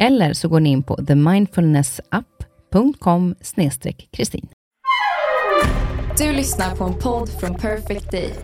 [0.00, 3.34] Eller så går ni in på themindfulnessapp.com
[4.10, 4.48] kristin.
[6.18, 8.34] Du lyssnar på en podd från Perfect Day.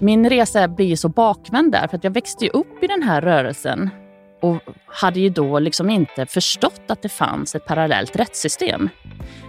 [0.00, 3.20] Min resa blir så bakvänd där, för att jag växte ju upp i den här
[3.20, 3.90] rörelsen
[4.40, 8.88] och hade ju då liksom inte förstått att det fanns ett parallellt rättssystem.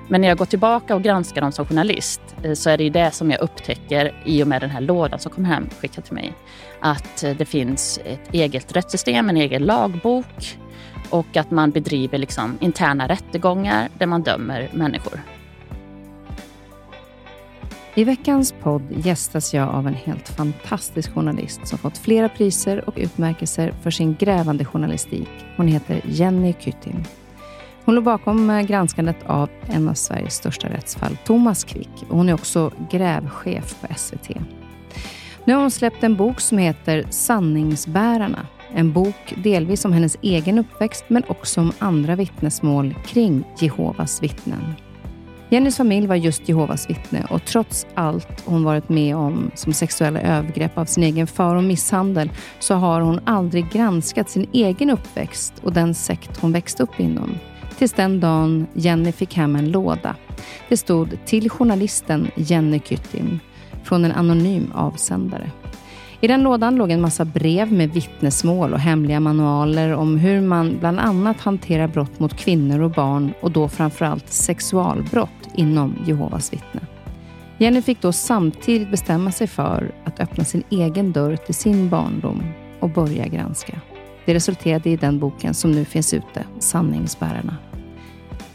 [0.09, 2.89] Men när jag går tillbaka och granskar dem som journalist eh, så är det ju
[2.89, 6.13] det som jag upptäcker i och med den här lådan som kom hem skickad till
[6.13, 6.33] mig.
[6.80, 10.58] Att eh, det finns ett eget rättssystem, en egen lagbok
[11.09, 15.19] och att man bedriver liksom interna rättegångar där man dömer människor.
[17.97, 22.93] I veckans podd gästas jag av en helt fantastisk journalist som fått flera priser och
[22.97, 25.29] utmärkelser för sin grävande journalistik.
[25.55, 27.03] Hon heter Jenny Kyttim.
[27.85, 31.89] Hon låg bakom eh, granskandet av en av Sveriges största rättsfall, Thomas Quick.
[32.09, 34.29] Hon är också grävchef på SVT.
[35.45, 38.47] Nu har hon släppt en bok som heter Sanningsbärarna.
[38.73, 44.75] En bok delvis om hennes egen uppväxt, men också om andra vittnesmål kring Jehovas vittnen.
[45.49, 50.21] Jennys familj var just Jehovas vittne och trots allt hon varit med om som sexuella
[50.21, 55.53] övergrepp av sin egen far och misshandel så har hon aldrig granskat sin egen uppväxt
[55.63, 57.37] och den sekt hon växte upp inom.
[57.77, 60.15] Tills den dagen Jenny fick hem en låda.
[60.69, 63.39] Det stod till journalisten Jenny Kyttim
[63.83, 65.52] från en anonym avsändare.
[66.22, 70.78] I den lådan låg en massa brev med vittnesmål och hemliga manualer om hur man
[70.80, 76.82] bland annat hanterar brott mot kvinnor och barn och då framförallt sexualbrott inom Jehovas vittne.
[77.58, 82.44] Jenny fick då samtidigt bestämma sig för att öppna sin egen dörr till sin barndom
[82.80, 83.82] och börja granska.
[84.26, 87.58] Det resulterade i den boken som nu finns ute, Sanningsbärarna.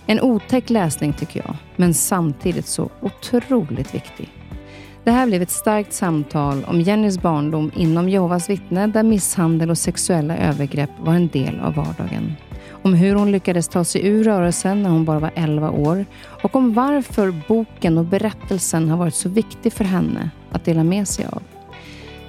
[0.06, 4.41] En otäck läsning tycker jag, men samtidigt så otroligt viktig.
[5.04, 9.78] Det här blev ett starkt samtal om Jennys barndom inom Jehovas vittne där misshandel och
[9.78, 12.32] sexuella övergrepp var en del av vardagen.
[12.82, 16.06] Om hur hon lyckades ta sig ur rörelsen när hon bara var 11 år
[16.42, 21.08] och om varför boken och berättelsen har varit så viktig för henne att dela med
[21.08, 21.42] sig av.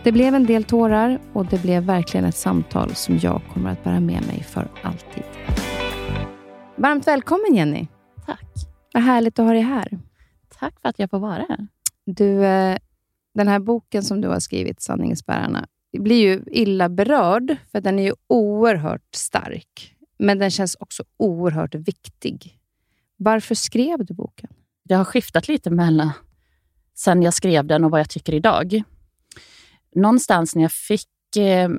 [0.03, 3.84] Det blev en del tårar och det blev verkligen ett samtal som jag kommer att
[3.84, 5.23] bära med mig för alltid.
[6.75, 7.88] Varmt välkommen Jenny.
[8.25, 8.45] Tack.
[8.94, 10.00] Vad härligt att ha dig här.
[10.59, 11.67] Tack för att jag får vara här.
[12.06, 12.78] Du, eh,
[13.34, 15.68] den här boken som du har skrivit, Sanningsbärarna,
[16.00, 19.96] blir ju illa berörd, för den är ju oerhört stark.
[20.18, 22.59] Men den känns också oerhört viktig.
[23.18, 24.50] Varför skrev du boken?
[24.84, 26.12] Det har skiftat lite mellan
[26.96, 28.84] sen jag skrev den och vad jag tycker idag.
[29.96, 31.70] Någonstans när jag fick eh,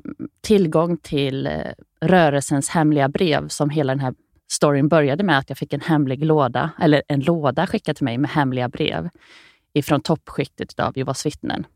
[0.41, 1.53] tillgång till eh,
[2.01, 4.13] rörelsens hemliga brev, som hela den här
[4.51, 8.17] storyn började med, att jag fick en hemlig låda, eller en låda skickad till mig
[8.17, 9.09] med hemliga brev
[9.75, 11.67] ifrån toppskiktet av Jehovas vittnen.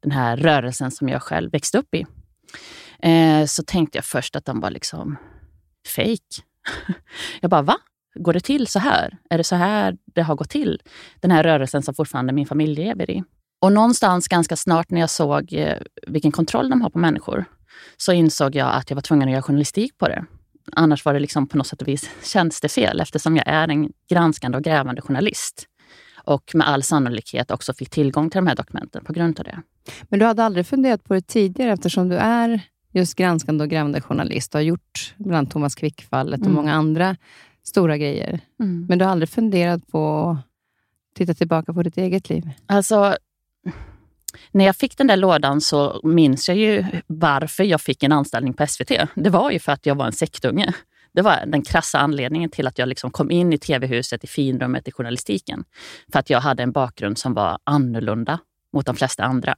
[0.00, 2.06] Den här rörelsen som jag själv växte upp i.
[3.02, 5.16] Eh, så tänkte jag först att de var liksom
[5.96, 6.42] fake.
[7.40, 7.76] Jag bara, va?
[8.14, 9.18] Går det till så här?
[9.30, 10.82] Är det så här det har gått till?
[11.20, 13.22] Den här rörelsen som fortfarande min familj lever i.
[13.60, 17.44] Och någonstans ganska snart när jag såg eh, vilken kontroll de har på människor,
[17.96, 20.24] så insåg jag att jag var tvungen att göra journalistik på det.
[20.72, 24.58] Annars var det liksom på något sätt och vis tjänstefel eftersom jag är en granskande
[24.58, 25.66] och grävande journalist
[26.24, 29.62] och med all sannolikhet också fick tillgång till de här dokumenten på grund av det.
[30.02, 32.60] Men du hade aldrig funderat på det tidigare eftersom du är
[32.92, 36.48] just granskande och grävande journalist och har gjort bland annat Thomas Quick-fallet mm.
[36.48, 37.16] och många andra
[37.62, 38.40] stora grejer.
[38.60, 38.86] Mm.
[38.88, 42.50] Men du har aldrig funderat på att titta tillbaka på ditt eget liv?
[42.66, 43.16] Alltså,
[44.50, 48.54] när jag fick den där lådan så minns jag ju varför jag fick en anställning
[48.54, 48.92] på SVT.
[49.14, 50.74] Det var ju för att jag var en sektunge.
[51.12, 54.88] Det var den krassa anledningen till att jag liksom kom in i tv-huset, i finrummet,
[54.88, 55.64] i journalistiken.
[56.12, 58.38] För att jag hade en bakgrund som var annorlunda
[58.72, 59.54] mot de flesta andra.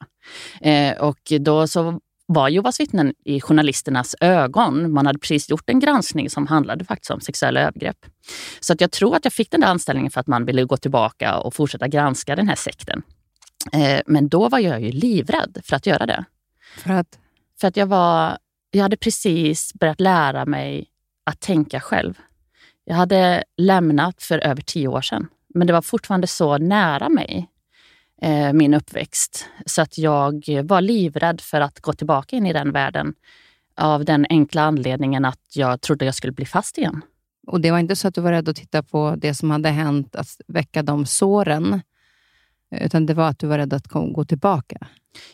[0.61, 4.93] Eh, och då så var Jehovas vittnen i journalisternas ögon.
[4.93, 8.07] Man hade precis gjort en granskning som handlade faktiskt om sexuella övergrepp.
[8.61, 10.77] Så att jag tror att jag fick den där anställningen för att man ville gå
[10.77, 13.03] tillbaka och fortsätta granska den här sekten.
[13.73, 16.25] Eh, men då var jag ju livrädd för att göra det.
[16.77, 17.19] För att?
[17.61, 18.39] För att jag, var,
[18.71, 20.87] jag hade precis börjat lära mig
[21.25, 22.19] att tänka själv.
[22.85, 27.49] Jag hade lämnat för över tio år sedan, men det var fortfarande så nära mig,
[28.23, 32.73] eh, min uppväxt, så att jag var livrädd för att gå tillbaka in i den
[32.73, 33.15] världen
[33.77, 37.03] av den enkla anledningen att jag trodde jag skulle bli fast igen.
[37.47, 39.69] Och det var inte så att du var rädd att titta på det som hade
[39.69, 41.83] hänt, att väcka de såren,
[42.71, 44.87] utan det var att du var rädd att gå tillbaka?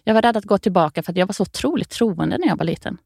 [0.05, 2.65] Jag var rädd att gå tillbaka för jag var så otroligt troende när jag var
[2.65, 2.99] liten.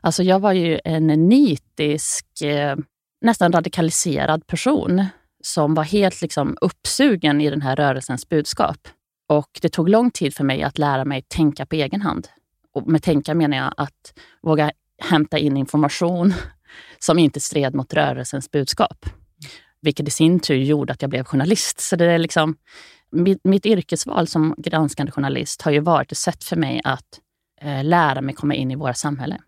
[0.00, 2.76] Alltså jag var ju en nitisk, eh,
[3.20, 5.06] nästan radikaliserad person
[5.42, 8.88] som var helt liksom uppsugen i den här rörelsens budskap.
[9.28, 12.28] Och det tog lång tid för mig att lära mig tänka på egen hand.
[12.74, 14.72] Och med tänka menar jag att våga
[15.02, 16.34] hämta in information
[16.98, 19.06] som inte stred mot rörelsens budskap.
[19.80, 21.80] Vilket i sin tur gjorde att jag blev journalist.
[21.80, 22.56] Så det är liksom,
[23.10, 27.20] mitt, mitt yrkesval som granskande journalist har ju varit ett sätt för mig att
[27.60, 29.38] eh, lära mig komma in i våra samhälle.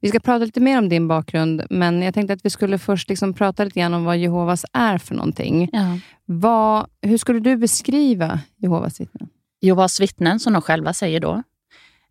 [0.00, 3.08] Vi ska prata lite mer om din bakgrund, men jag tänkte att vi skulle först
[3.08, 5.68] liksom prata lite grann om vad Jehovas är för någonting.
[5.72, 5.98] Ja.
[6.24, 9.28] Vad, hur skulle du beskriva Jehovas vittnen?
[9.60, 11.42] Jehovas vittnen, som de själva säger då,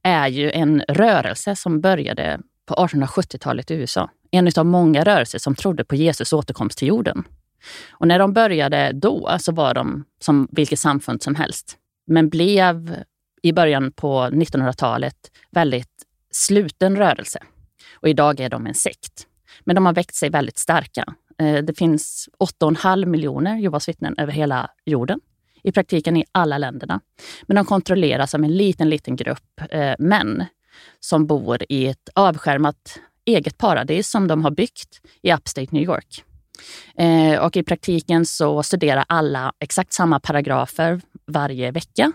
[0.03, 4.09] är ju en rörelse som började på 1870-talet i USA.
[4.31, 7.23] En av många rörelser som trodde på Jesus återkomst till jorden.
[7.91, 11.77] Och när de började då så var de som vilket samfund som helst.
[12.07, 12.95] Men blev
[13.41, 15.15] i början på 1900-talet
[15.51, 17.39] väldigt sluten rörelse.
[17.95, 19.27] Och idag är de en sekt.
[19.63, 21.13] Men de har växt sig väldigt starka.
[21.39, 25.19] Eh, det finns 8,5 miljoner Jehovas vittnen över hela jorden.
[25.63, 27.01] I praktiken i alla länderna.
[27.43, 30.45] Men de kontrolleras av en liten, liten grupp eh, män
[30.99, 36.23] som bor i ett avskärmat eget paradis som de har byggt i Upstate New York.
[36.97, 42.11] Eh, och i praktiken så studerar alla exakt samma paragrafer varje vecka.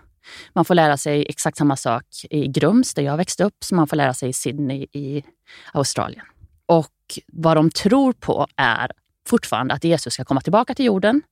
[0.53, 3.87] Man får lära sig exakt samma sak i Grums, där jag växte upp, som man
[3.87, 5.25] får lära sig i Sydney i
[5.73, 6.25] Australien.
[6.67, 8.91] Och vad de tror på är
[9.29, 11.23] fortfarande att Jesus ska komma tillbaka till jorden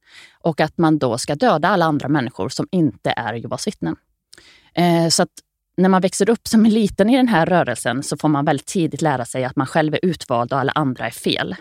[0.40, 3.96] och att man då ska döda alla andra människor som inte är Jehovas vittnen.
[4.74, 5.32] Eh, så att
[5.76, 8.66] när man växer upp som en liten i den här rörelsen så får man väldigt
[8.66, 11.56] tidigt lära sig att man själv är utvald och alla andra är fel.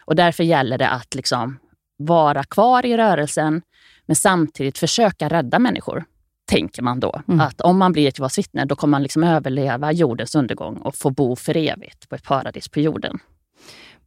[0.00, 1.58] Och därför gäller det att liksom
[1.96, 3.62] vara kvar i rörelsen
[4.06, 6.04] men samtidigt försöka rädda människor.
[6.50, 7.22] Tänker man då.
[7.28, 7.40] Mm.
[7.40, 10.94] Att om man blir ett Jehovas vittne då kommer man liksom överleva jordens undergång och
[10.94, 13.18] få bo för evigt på ett paradis på jorden.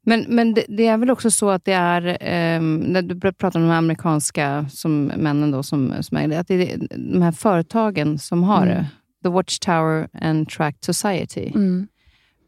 [0.06, 3.60] Men, men det, det, är väl också så att det är, eh, när du pratar
[3.60, 8.20] om de amerikanska som, männen då, som, som är att det är de här företagen
[8.20, 8.78] som har mm.
[8.78, 8.88] det.
[9.24, 11.52] The Watchtower and Tract Society.
[11.56, 11.88] Mm.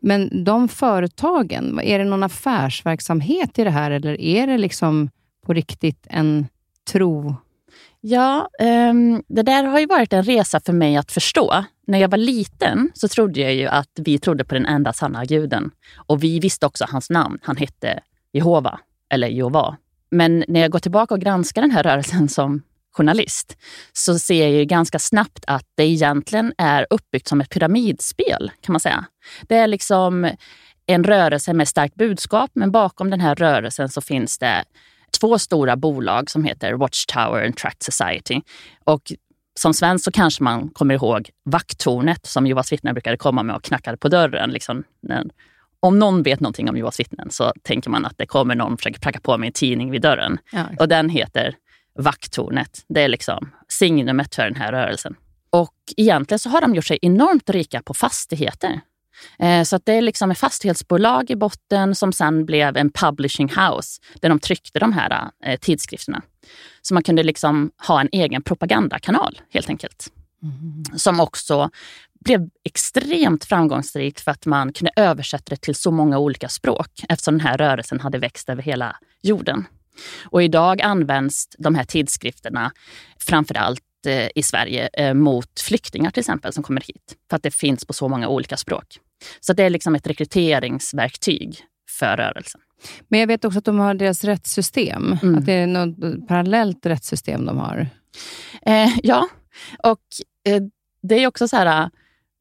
[0.01, 5.09] Men de företagen, är det någon affärsverksamhet i det här eller är det liksom
[5.45, 6.47] på riktigt en
[6.91, 7.35] tro?
[8.01, 8.49] Ja,
[8.89, 11.65] um, det där har ju varit en resa för mig att förstå.
[11.87, 15.25] När jag var liten så trodde jag ju att vi trodde på den enda sanna
[15.25, 15.71] guden.
[15.95, 17.39] Och vi visste också hans namn.
[17.41, 17.99] Han hette
[18.33, 18.79] Jehova,
[19.09, 19.77] eller Jehova.
[20.11, 22.61] Men när jag går tillbaka och granskar den här rörelsen som
[22.91, 23.57] journalist
[23.93, 28.73] så ser jag ju ganska snabbt att det egentligen är uppbyggt som ett pyramidspel, kan
[28.73, 29.05] man säga.
[29.41, 30.31] Det är liksom
[30.85, 34.63] en rörelse med starkt budskap, men bakom den här rörelsen så finns det
[35.19, 38.41] två stora bolag som heter Watchtower and Tract Society.
[38.83, 39.13] Och
[39.59, 43.63] som svensk så kanske man kommer ihåg vakttornet som Jehovas vittnen brukade komma med och
[43.63, 44.49] knackade på dörren.
[44.49, 44.83] Liksom,
[45.79, 48.79] om någon vet någonting om Jehovas vittnen så tänker man att det kommer någon och
[48.79, 50.37] försöker pracka på med en tidning vid dörren.
[50.51, 50.65] Ja.
[50.79, 51.55] Och den heter
[51.99, 52.85] vakttornet.
[52.87, 55.15] Det är liksom signumet för den här rörelsen.
[55.49, 58.81] Och egentligen så har de gjort sig enormt rika på fastigheter.
[59.39, 63.49] Eh, så att det är liksom ett fastighetsbolag i botten som sen blev en publishing
[63.49, 66.21] house där de tryckte de här eh, tidskrifterna.
[66.81, 70.07] Så man kunde liksom ha en egen propagandakanal helt enkelt.
[70.43, 70.83] Mm.
[70.99, 71.69] Som också
[72.25, 77.37] blev extremt framgångsrikt för att man kunde översätta det till så många olika språk eftersom
[77.37, 79.65] den här rörelsen hade växt över hela jorden.
[80.23, 82.71] Och idag används de här tidskrifterna
[83.19, 87.15] framför allt eh, i Sverige mot flyktingar till exempel som kommer hit.
[87.29, 88.99] För att det finns på så många olika språk.
[89.39, 91.59] Så det är liksom ett rekryteringsverktyg
[91.99, 92.61] för rörelsen.
[93.07, 95.17] Men jag vet också att de har deras rättssystem.
[95.23, 95.35] Mm.
[95.35, 97.87] Att det är något parallellt rättssystem de har.
[98.65, 99.29] Eh, ja,
[99.83, 100.01] och
[100.47, 100.61] eh,
[101.01, 101.89] det är också så här,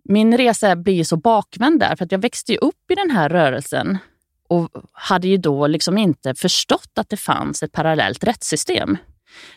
[0.05, 3.99] min resa blir så bakvänd där, för att jag växte upp i den här rörelsen
[4.49, 8.97] och hade ju då liksom inte förstått att det fanns ett parallellt rättssystem.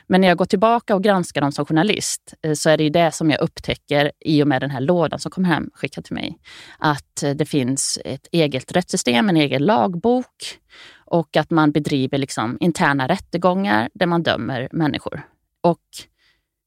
[0.07, 2.89] Men när jag går tillbaka och granskar dem som journalist eh, så är det ju
[2.89, 6.13] det som jag upptäcker i och med den här lådan som kom hem skickad till
[6.13, 6.37] mig.
[6.79, 10.59] Att eh, det finns ett eget rättssystem, en egen lagbok
[11.05, 15.21] och att man bedriver liksom interna rättegångar där man dömer människor.
[15.61, 15.85] Och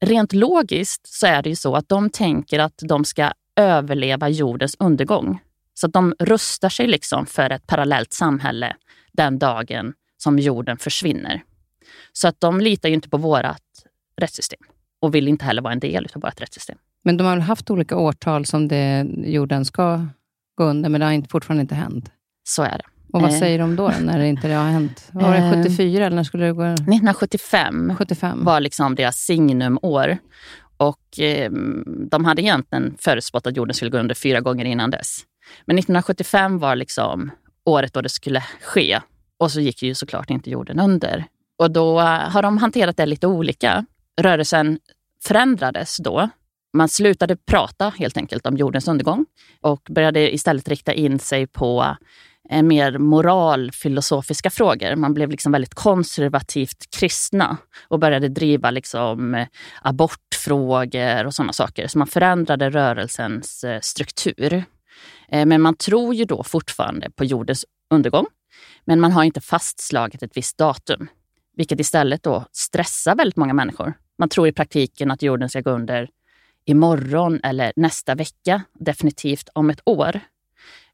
[0.04, 4.76] rent logiskt så är det ju så att de tänker att de ska överleva jordens
[4.78, 5.40] undergång.
[5.74, 8.76] Så att de rustar sig liksom för ett parallellt samhälle
[9.12, 11.42] den dagen som jorden försvinner.
[12.12, 13.44] Så att de litar ju inte på vårt
[14.16, 14.60] rättssystem
[15.00, 16.78] och vill inte heller vara en del av vårt rättssystem.
[17.04, 20.06] Men de har väl haft olika årtal som det, jorden ska
[20.54, 22.10] gå under, men det har fortfarande inte hänt?
[22.44, 22.84] Så är det.
[23.12, 23.38] Och vad eh.
[23.38, 25.08] säger de då, när det inte har hänt?
[25.12, 26.06] Var det 74 eh.
[26.06, 26.64] eller när skulle det gå?
[26.64, 28.44] 1975 75.
[28.44, 30.18] var liksom deras signumår.
[30.76, 31.50] Och eh,
[32.10, 35.20] de hade egentligen förutspått att jorden skulle gå under fyra gånger innan dess.
[35.64, 37.30] Men 1975 var liksom
[37.64, 39.00] året då det skulle ske.
[39.38, 41.24] Och så gick ju såklart inte jorden under.
[41.60, 43.84] Och då har de hanterat det lite olika.
[44.20, 44.78] Rörelsen
[45.24, 46.28] förändrades då.
[46.72, 49.26] Man slutade prata helt enkelt om jordens undergång
[49.60, 51.96] och började istället rikta in sig på
[52.50, 54.96] eh, mer moralfilosofiska frågor.
[54.96, 57.56] Man blev liksom väldigt konservativt kristna
[57.88, 59.46] och började driva liksom eh,
[59.82, 61.86] abortfrågor och sådana saker.
[61.86, 64.64] Så man förändrade rörelsens eh, struktur.
[65.28, 68.26] Men man tror ju då fortfarande på jordens undergång.
[68.84, 71.08] Men man har inte fastslagit ett visst datum
[71.56, 73.92] vilket istället då stressar väldigt många människor.
[74.18, 76.10] Man tror i praktiken att jorden ska gå under
[76.64, 80.20] imorgon eller nästa vecka, definitivt om ett år.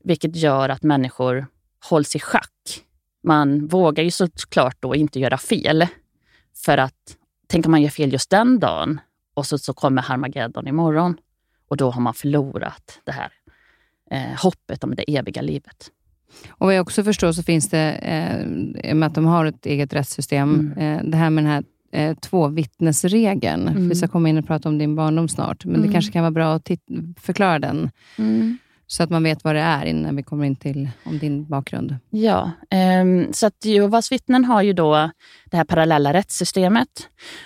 [0.04, 1.46] Vilket gör att människor
[1.90, 2.82] hålls i schack.
[3.22, 5.86] Man vågar ju såklart då inte göra fel.
[6.64, 9.00] För att tänk om man gör fel just den dagen
[9.34, 11.16] och så, så kommer Harmageddon imorgon
[11.68, 13.32] och då har man förlorat det här
[14.10, 15.90] eh, hoppet om det eviga livet.
[16.48, 19.92] Och vad jag också förstår så finns det, eh, med att de har ett eget
[19.92, 20.98] rättssystem, mm.
[20.98, 23.68] eh, det här med den här eh, tvåvittnesregeln.
[23.68, 23.88] Mm.
[23.88, 25.86] Vi ska komma in och prata om din barndom snart, men mm.
[25.86, 26.70] det kanske kan vara bra att
[27.20, 27.90] förklara den.
[28.18, 28.58] Mm.
[28.86, 31.96] Så att man vet vad det är innan vi kommer in till om din bakgrund.
[32.10, 32.50] Ja,
[33.02, 35.10] um, så att Jehovas vittnen har ju då
[35.50, 36.88] det här parallella rättssystemet.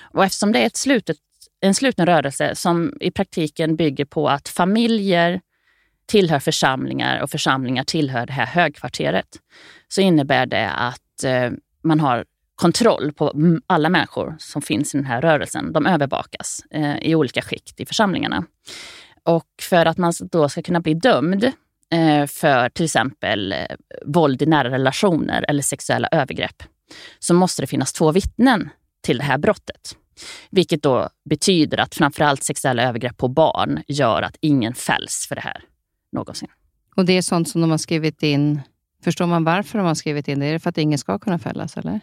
[0.00, 1.16] Och eftersom det är ett slutet,
[1.60, 5.40] en sluten rörelse som i praktiken bygger på att familjer
[6.10, 9.26] tillhör församlingar och församlingar tillhör det här högkvarteret,
[9.88, 11.50] så innebär det att eh,
[11.82, 12.24] man har
[12.54, 13.34] kontroll på
[13.66, 15.72] alla människor som finns i den här rörelsen.
[15.72, 18.44] De övervakas eh, i olika skikt i församlingarna.
[19.24, 21.44] Och för att man då ska kunna bli dömd
[21.92, 23.58] eh, för till exempel eh,
[24.06, 26.62] våld i nära relationer eller sexuella övergrepp,
[27.18, 28.70] så måste det finnas två vittnen
[29.02, 29.96] till det här brottet.
[30.50, 35.40] Vilket då betyder att framförallt sexuella övergrepp på barn gör att ingen fälls för det
[35.40, 35.64] här
[36.12, 36.48] någonsin.
[36.96, 38.60] Och det är sånt som de har skrivit in.
[39.04, 40.46] Förstår man varför de har skrivit in det?
[40.46, 41.76] Är det för att ingen ska kunna fällas?
[41.76, 42.00] Eller?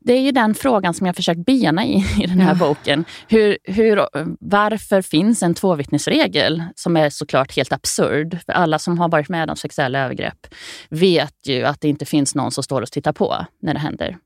[0.00, 2.68] Det är ju den frågan som jag försökt bena i, i den här ja.
[2.68, 3.04] boken.
[3.28, 4.06] Hur, hur,
[4.40, 8.38] varför finns en tvåvittnesregel som är såklart helt absurd?
[8.46, 10.46] För alla som har varit med om sexuella övergrepp
[10.88, 14.16] vet ju att det inte finns någon som står och tittar på när det händer.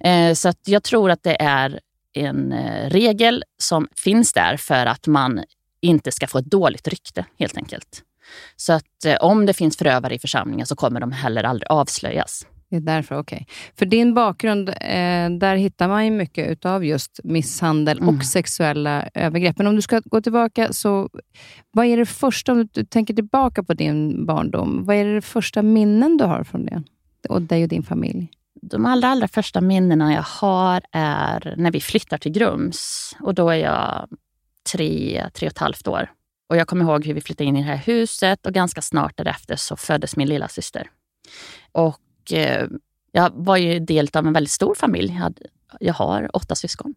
[0.00, 1.80] Eh, så att jag tror att det är
[2.12, 5.44] en eh, regel som finns där för att man
[5.80, 8.02] inte ska få ett dåligt rykte helt enkelt.
[8.56, 12.46] Så att eh, om det finns förövare i församlingen så kommer de heller aldrig avslöjas.
[12.70, 13.36] Det är därför, okej.
[13.36, 13.54] Okay.
[13.78, 18.16] För din bakgrund, eh, där hittar man ju mycket av just misshandel mm.
[18.16, 19.58] och sexuella övergrepp.
[19.58, 21.08] Men om du ska gå tillbaka, så
[21.70, 25.62] vad är det första, om du tänker tillbaka på din barndom, vad är det första
[25.62, 26.82] minnen du har från det?
[27.28, 28.30] Och dig och din familj?
[28.62, 33.12] De allra, allra första minnena jag har är när vi flyttar till Grums.
[33.20, 34.08] Och då är jag
[34.72, 36.10] tre, tre och ett halvt år.
[36.48, 39.16] Och jag kommer ihåg hur vi flyttade in i det här huset och ganska snart
[39.16, 40.90] därefter så föddes min lilla syster.
[41.72, 42.68] Och eh,
[43.12, 45.12] jag var ju del av en väldigt stor familj.
[45.12, 45.42] Jag, hade,
[45.80, 46.94] jag har åtta syskon.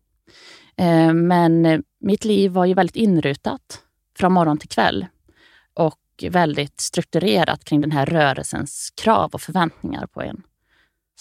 [0.77, 3.81] Eh, men eh, mitt liv var ju väldigt inrutat
[4.17, 5.05] från morgon till kväll.
[5.73, 10.43] Och väldigt strukturerat kring den här rörelsens krav och förväntningar på en.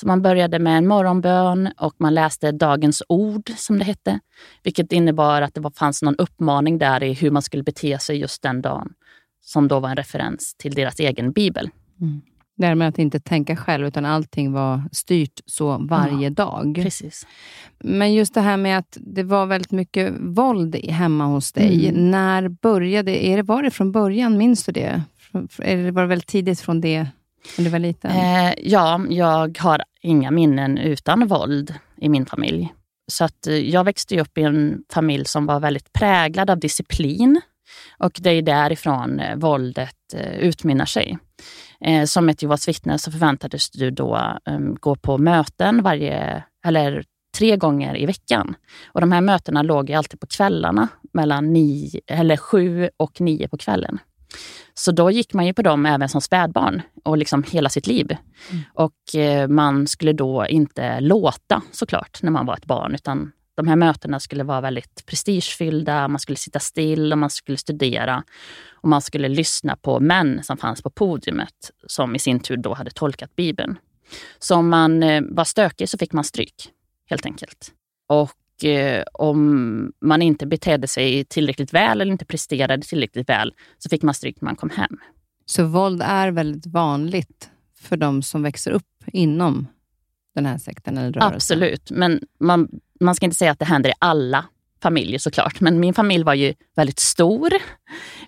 [0.01, 4.21] Så man började med en morgonbön och man läste dagens ord, som det hette.
[4.63, 8.43] Vilket innebar att det fanns någon uppmaning där i hur man skulle bete sig just
[8.43, 8.93] den dagen.
[9.41, 11.71] Som då var en referens till deras egen bibel.
[12.01, 12.21] Mm.
[12.57, 16.81] Det här med att inte tänka själv, utan allting var styrt så varje ja, dag.
[16.83, 17.27] Precis.
[17.79, 21.89] Men just det här med att det var väldigt mycket våld hemma hos dig.
[21.89, 22.11] Mm.
[22.11, 23.43] När började är det?
[23.43, 24.39] Var det från början?
[24.39, 25.03] Minns du det?
[25.59, 27.07] Eller var det väldigt tidigt från det
[27.57, 28.11] när du var liten?
[28.11, 32.73] Eh, ja, jag har inga minnen utan våld i min familj.
[33.09, 37.41] Så att eh, jag växte upp i en familj som var väldigt präglad av disciplin.
[37.99, 41.19] Och det är därifrån eh, våldet eh, utmynnar sig.
[42.07, 47.05] Som ett Jehovas vittne så förväntades du då ehm, gå på möten varje, eller
[47.39, 48.55] tre gånger i veckan.
[48.87, 53.57] Och de här mötena låg alltid på kvällarna, mellan nio, eller sju och nio på
[53.57, 53.99] kvällen.
[54.75, 58.17] Så då gick man ju på dem även som spädbarn och liksom hela sitt liv.
[58.51, 58.63] Mm.
[58.75, 63.69] Och eh, man skulle då inte låta såklart när man var ett barn, utan de
[63.69, 68.25] här mötena skulle vara väldigt prestigefyllda, man skulle sitta still och man skulle studera.
[68.73, 72.75] Och man skulle lyssna på män som fanns på podiumet, som i sin tur då
[72.75, 73.79] hade tolkat Bibeln.
[74.39, 76.71] Så om man eh, var stökig så fick man stryk,
[77.11, 77.73] helt enkelt.
[78.07, 78.31] Och
[79.13, 84.15] om man inte betedde sig tillräckligt väl eller inte presterade tillräckligt väl så fick man
[84.15, 84.99] stryk när man kom hem.
[85.47, 87.51] Så våld är väldigt vanligt
[87.81, 89.67] för de som växer upp inom
[90.35, 91.35] den här sekten eller rörelsen?
[91.35, 92.69] Absolut, men man,
[93.01, 94.45] man ska inte säga att det händer i alla
[94.83, 95.61] familjer såklart.
[95.61, 97.53] Men min familj var ju väldigt stor.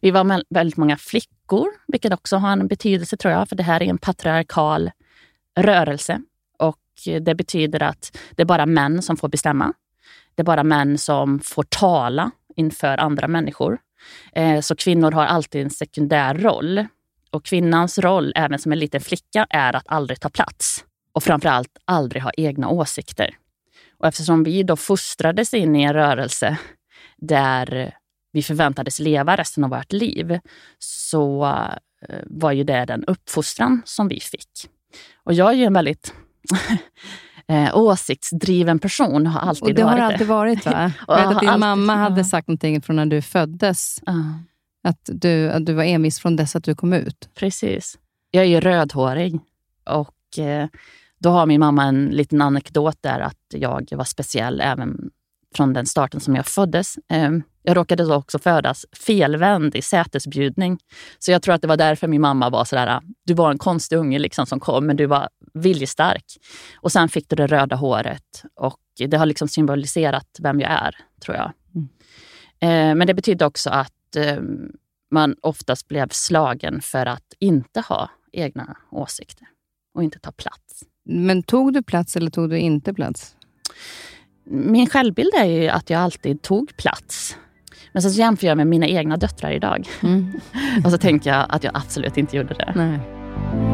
[0.02, 3.82] Vi var väldigt många flickor, vilket också har en betydelse tror jag, för det här
[3.82, 4.90] är en patriarkal
[5.56, 6.22] rörelse.
[6.58, 6.78] Och
[7.20, 9.72] det betyder att det är bara män som får bestämma.
[10.34, 13.78] Det är bara män som får tala inför andra människor.
[14.32, 16.86] Eh, så kvinnor har alltid en sekundär roll.
[17.30, 20.84] Och kvinnans roll, även som en liten flicka, är att aldrig ta plats.
[21.12, 23.36] Och framförallt aldrig ha egna åsikter.
[23.98, 26.58] Och eftersom vi då fostrades in i en rörelse
[27.16, 27.94] där
[28.32, 30.38] vi förväntades leva resten av vårt liv,
[30.78, 31.44] så
[32.08, 34.50] eh, var ju det den uppfostran som vi fick.
[35.24, 36.14] Och jag är ju en väldigt
[37.50, 39.82] eh, åsiktsdriven person, har alltid varit det.
[39.82, 40.92] har alltid varit va?
[41.08, 44.02] Jag vet att din alltid, mamma hade sagt någonting från när du föddes.
[44.08, 44.36] Uh.
[44.82, 47.28] Att, du, att du var envis från dess att du kom ut.
[47.34, 47.98] Precis.
[48.30, 49.40] Jag är ju rödhårig
[49.90, 50.68] och eh,
[51.18, 55.10] då har min mamma en liten anekdot där att jag var speciell även
[55.54, 56.94] från den starten som jag föddes.
[57.08, 60.78] Ehm, jag råkade också födas felvänd i sätesbjudning.
[61.18, 63.96] Så jag tror att det var därför min mamma var sådär, du var en konstig
[63.96, 66.24] unge liksom som kom, men du var viljestark.
[66.76, 70.96] Och sen fick du det röda håret och det har liksom symboliserat vem jag är,
[71.24, 71.52] tror jag.
[71.74, 71.88] Mm.
[72.60, 74.72] Ehm, men det betydde också att ehm,
[75.10, 79.46] man oftast blev slagen för att inte ha egna åsikter
[79.94, 80.84] och inte ta plats.
[81.04, 83.36] Men tog du plats eller tog du inte plats?
[84.44, 87.36] Min självbild är ju att jag alltid tog plats.
[87.92, 89.88] Men sen så jämför jag med mina egna döttrar idag.
[90.02, 90.40] Mm.
[90.84, 92.72] och så tänker jag att jag absolut inte gjorde det.
[92.76, 93.69] Nej.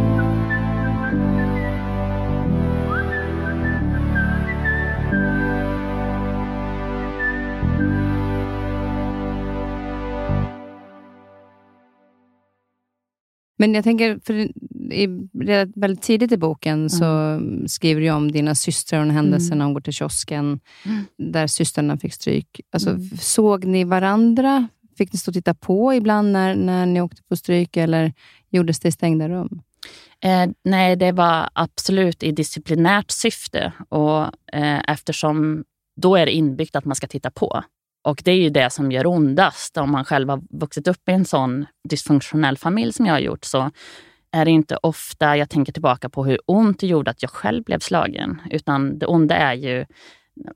[13.57, 14.35] Men jag tänker, för
[14.93, 15.09] i,
[15.75, 16.89] väldigt tidigt i boken mm.
[16.89, 19.59] så skriver du om dina systrar och en händelse mm.
[19.59, 21.05] när hon går till kiosken, mm.
[21.19, 22.61] där systrarna fick stryk.
[22.73, 23.11] Alltså, mm.
[23.19, 24.69] Såg ni varandra?
[24.99, 28.13] Fick ni stå och titta på ibland när, när ni åkte på stryk, eller
[28.51, 29.61] gjordes det i stängda rum?
[30.25, 35.65] Eh, nej, det var absolut i disciplinärt syfte och eh, eftersom
[35.97, 37.63] då är det inbyggt att man ska titta på.
[38.07, 39.77] Och det är ju det som gör ondast.
[39.77, 43.45] Om man själv har vuxit upp i en sån dysfunktionell familj som jag har gjort,
[43.45, 43.71] så
[44.31, 47.65] är det inte ofta jag tänker tillbaka på hur ont det gjorde att jag själv
[47.65, 48.43] blev slagen.
[48.51, 49.87] Utan det onda är ju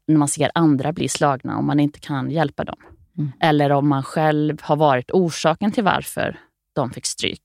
[0.06, 2.78] när man ser andra bli slagna och man inte kan hjälpa dem.
[3.18, 3.32] Mm.
[3.40, 6.38] Eller om man själv har varit orsaken till varför
[6.74, 7.42] de fick stryk.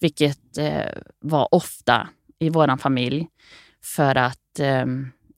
[0.00, 3.28] Vilket eh, var ofta i vår familj.
[3.84, 4.86] För att eh,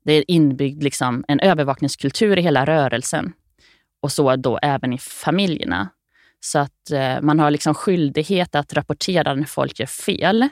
[0.04, 3.32] det är inbyggd liksom, en övervakningskultur i hela rörelsen
[4.00, 5.88] och så då även i familjerna.
[6.40, 10.48] Så att eh, man har liksom skyldighet att rapportera när folk gör fel.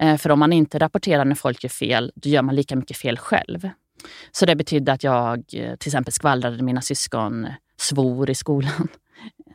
[0.00, 2.96] Eh, för om man inte rapporterar när folk gör fel, då gör man lika mycket
[2.96, 3.68] fel själv.
[4.32, 8.88] Så det betydde att jag eh, till exempel skvallrade mina syskon, svor i skolan.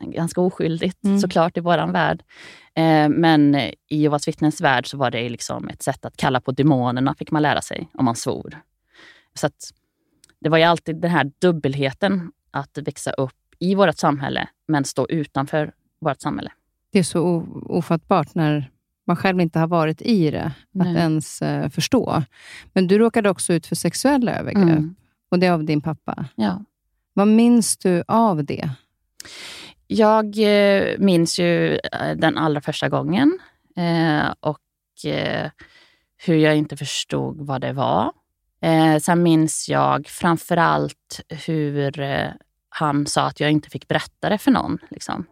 [0.00, 1.18] Ganska oskyldigt mm.
[1.18, 2.22] såklart i vår värld.
[2.74, 6.52] Eh, men i Jehovas vittnens värld så var det liksom ett sätt att kalla på
[6.52, 8.60] demonerna, fick man lära sig, om man svor.
[9.34, 9.70] Så att
[10.40, 15.06] det var ju alltid den här dubbelheten att växa upp i vårt samhälle, men stå
[15.08, 16.52] utanför vårt samhälle.
[16.92, 18.70] Det är så ofattbart när
[19.06, 20.90] man själv inte har varit i det, Nej.
[20.90, 22.22] att ens uh, förstå.
[22.72, 24.94] Men du råkade också ut för sexuella övergrepp, mm.
[25.30, 26.24] och det av din pappa.
[26.34, 26.62] Ja.
[27.12, 28.70] Vad minns du av det?
[29.86, 33.38] Jag eh, minns ju eh, den allra första gången
[33.76, 35.50] eh, och eh,
[36.16, 38.12] hur jag inte förstod vad det var.
[38.60, 42.28] Eh, sen minns jag framför allt hur eh,
[42.78, 44.78] han sa att jag inte fick berätta det för någon.
[44.90, 45.26] Liksom.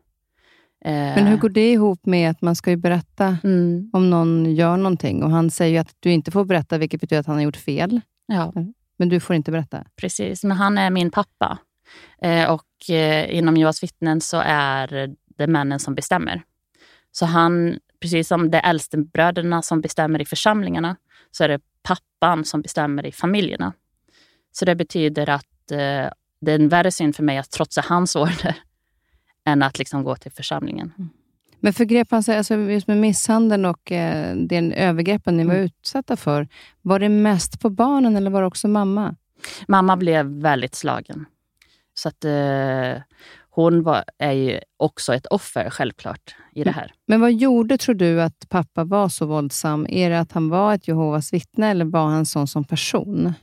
[0.85, 3.91] Eh, Men hur går det ihop med att man ska ju berätta mm.
[3.93, 5.23] om någon gör någonting?
[5.23, 8.01] Och Han säger att du inte får berätta, vilket betyder att han har gjort fel.
[8.27, 8.53] Ja.
[8.97, 9.85] Men du får inte berätta?
[9.97, 11.59] Precis, men han är min pappa.
[12.23, 16.43] Eh, och eh, inom Jehovas vittnen så är det männen som bestämmer.
[17.13, 20.97] Så han, precis som det är äldstebröderna som bestämmer i församlingarna,
[21.31, 23.73] så är det pappan som bestämmer i familjerna.
[24.53, 25.73] Så det betyder att
[26.45, 28.57] det är en värre synd för mig att trotsa hans order
[29.45, 30.93] än att liksom gå till församlingen.
[30.99, 31.11] Mm.
[31.61, 35.65] Men förgrep han sig, alltså just med misshandeln och eh, den övergreppen ni var mm.
[35.65, 36.49] utsatta för,
[36.83, 39.17] var det mest på barnen eller var det också mamma?
[39.69, 41.27] Mamma blev väldigt slagen.
[41.95, 43.03] Så att eh,
[43.51, 46.93] hon var, är ju också ett offer självklart i det här.
[47.07, 49.87] Men vad gjorde, tror du, att pappa var så våldsam?
[49.89, 53.35] Är det att han var ett Jehovas vittne eller var han sån som person?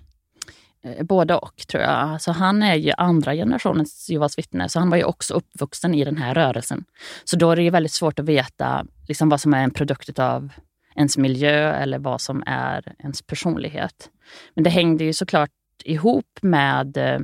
[0.84, 1.92] Eh, både och, tror jag.
[1.92, 6.04] Alltså, han är ju andra generationens Jehovas vittne, så han var ju också uppvuxen i
[6.04, 6.86] den här rörelsen.
[7.24, 10.20] Så då är det ju väldigt svårt att veta liksom, vad som är en produkt
[10.20, 10.50] av
[10.96, 14.10] ens miljö eller vad som är ens personlighet.
[14.54, 15.52] Men det hängde ju såklart
[15.84, 17.20] ihop med eh,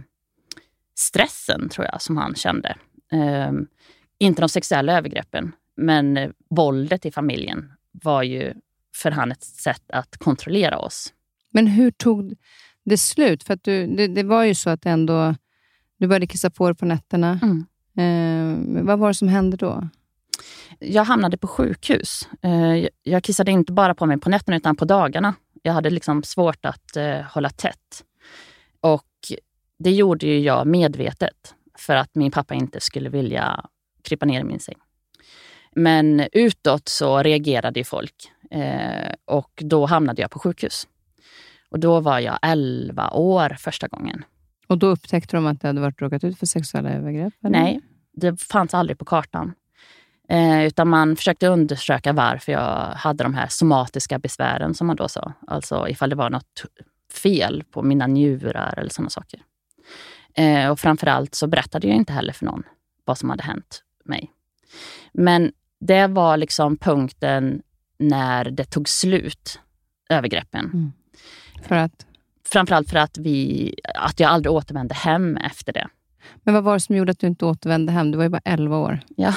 [0.96, 2.78] stressen, tror jag, som han kände.
[3.12, 3.68] Um,
[4.20, 8.54] inte de sexuella övergreppen, men eh, våldet i familjen var ju
[8.96, 11.14] för han ett sätt att kontrollera oss.
[11.54, 12.36] Men hur tog
[12.90, 13.44] det slut?
[13.44, 15.36] För att du, det, det var ju så att ändå,
[15.98, 17.40] du började kissa på dig på nätterna.
[17.44, 17.66] Mm.
[17.98, 19.90] Eh, vad var det som hände då?
[20.80, 22.30] Jag hamnade på sjukhus.
[22.42, 25.34] Eh, jag kissade inte bara på mig på nätterna, utan på dagarna.
[25.62, 28.04] Jag hade liksom svårt att eh, hålla tätt.
[28.80, 29.04] Och
[29.80, 33.66] det gjorde ju jag medvetet för att min pappa inte skulle vilja
[34.02, 34.76] krypa ner i min säng.
[35.76, 40.88] Men utåt så reagerade ju folk eh, och då hamnade jag på sjukhus.
[41.70, 44.24] Och då var jag 11 år första gången.
[44.68, 47.34] Och då upptäckte de att du hade varit råkat ut för sexuella övergrepp?
[47.44, 47.60] Eller?
[47.60, 47.82] Nej,
[48.14, 49.54] det fanns aldrig på kartan.
[50.30, 55.08] Eh, utan man försökte undersöka varför jag hade de här somatiska besvären, som man då
[55.08, 55.34] sa.
[55.48, 56.66] Alltså ifall det var något
[57.24, 59.40] fel på mina njurar eller sådana saker.
[60.34, 62.64] Eh, och framförallt så berättade jag inte heller för någon
[63.06, 64.32] vad som hade hänt mig.
[65.14, 67.62] Men det var liksom punkten
[67.98, 69.60] när det tog slut,
[70.10, 70.66] övergreppen.
[70.66, 70.92] Mm.
[71.62, 72.06] För att?
[72.52, 75.88] Framförallt för att, vi, att jag aldrig återvände hem efter det.
[76.44, 78.12] Men vad var det som gjorde att du inte återvände hem?
[78.12, 79.00] Du var ju bara 11 år.
[79.16, 79.34] Ja,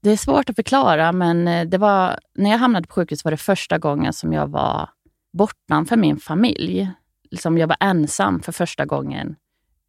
[0.00, 3.30] det är svårt att förklara, men eh, det var, när jag hamnade på sjukhus var
[3.30, 4.88] det första gången som jag var
[5.32, 6.90] bortanför min familj.
[7.30, 9.36] Liksom jag var ensam för första gången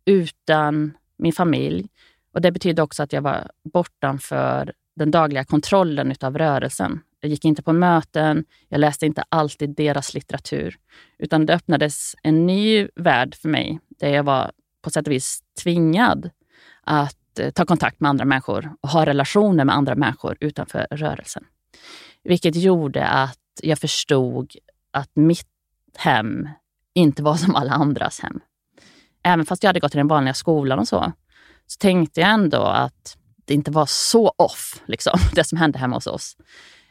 [0.06, 1.88] utan min familj.
[2.34, 7.02] Och Det betydde också att jag var bortanför den dagliga kontrollen utav rörelsen.
[7.22, 10.78] Jag gick inte på möten, jag läste inte alltid deras litteratur.
[11.18, 14.52] Utan det öppnades en ny värld för mig, där jag var
[14.82, 16.30] på sätt och vis tvingad
[16.84, 21.44] att eh, ta kontakt med andra människor och ha relationer med andra människor utanför rörelsen.
[22.24, 24.56] Vilket gjorde att jag förstod
[24.92, 25.48] att mitt
[25.98, 26.50] hem
[26.94, 28.40] inte var som alla andras hem.
[29.24, 31.12] Även fast jag hade gått i den vanliga skolan och så,
[31.68, 35.96] så tänkte jag ändå att det inte var så off, liksom, det som hände hemma
[35.96, 36.38] hos oss.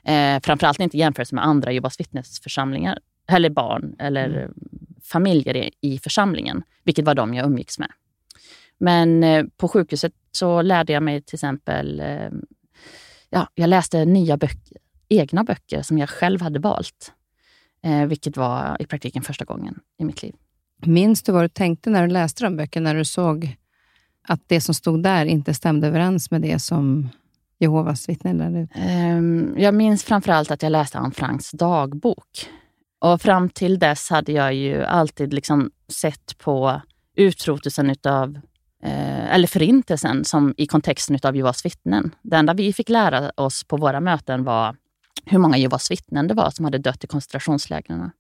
[0.05, 4.55] Eh, framförallt inte jämfört med andra Jehovas vittnesförsamlingar, eller barn eller mm.
[5.03, 7.91] familjer i, i, församlingen, vilket var de jag umgicks med.
[8.79, 12.31] Men eh, på sjukhuset så lärde jag mig till exempel, eh,
[13.31, 14.77] ja, jag läste nya böcker,
[15.09, 17.13] egna böcker som jag själv hade valt.
[17.83, 20.35] Eh, vilket var i praktiken första gången i mitt liv.
[20.87, 23.57] Minns du vad du tänkte när du läste de böckerna, när du såg
[24.29, 27.09] att det som stod där inte stämde överens med det som
[27.59, 28.71] Jehovas vittnen lärde ut?
[28.77, 32.49] Um, ehm, jag minns framförallt att jag läste Anne Franks dagbok.
[33.01, 36.81] Och fram till dess hade jag ju alltid liksom sett på
[37.17, 38.39] utrotelsen utav
[38.83, 42.15] eh, eller förintelsen som i kontexten av Jehovas vittnen.
[42.23, 44.77] Det enda vi fick lära oss på våra möten var
[45.25, 48.11] hur många Jehovas vittnen det var som hade dött i koncentrationslägren.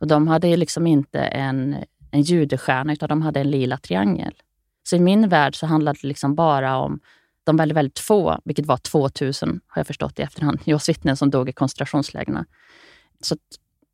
[0.00, 1.76] Och de hade liksom inte en,
[2.10, 4.34] en judestjärna, utan de hade en lila triangel.
[4.82, 7.00] Så i min värld så handlade det liksom bara om
[7.48, 11.30] de väldigt, väldigt få, vilket var 2000 har jag förstått i efterhand, Jehovas vittnen som
[11.30, 12.44] dog i koncentrationslägren.
[13.20, 13.36] Så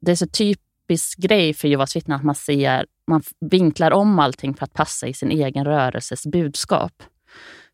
[0.00, 4.54] det är så typisk grej för Jehovas vittnen att man ser, man vinklar om allting
[4.54, 7.02] för att passa i sin egen rörelses budskap.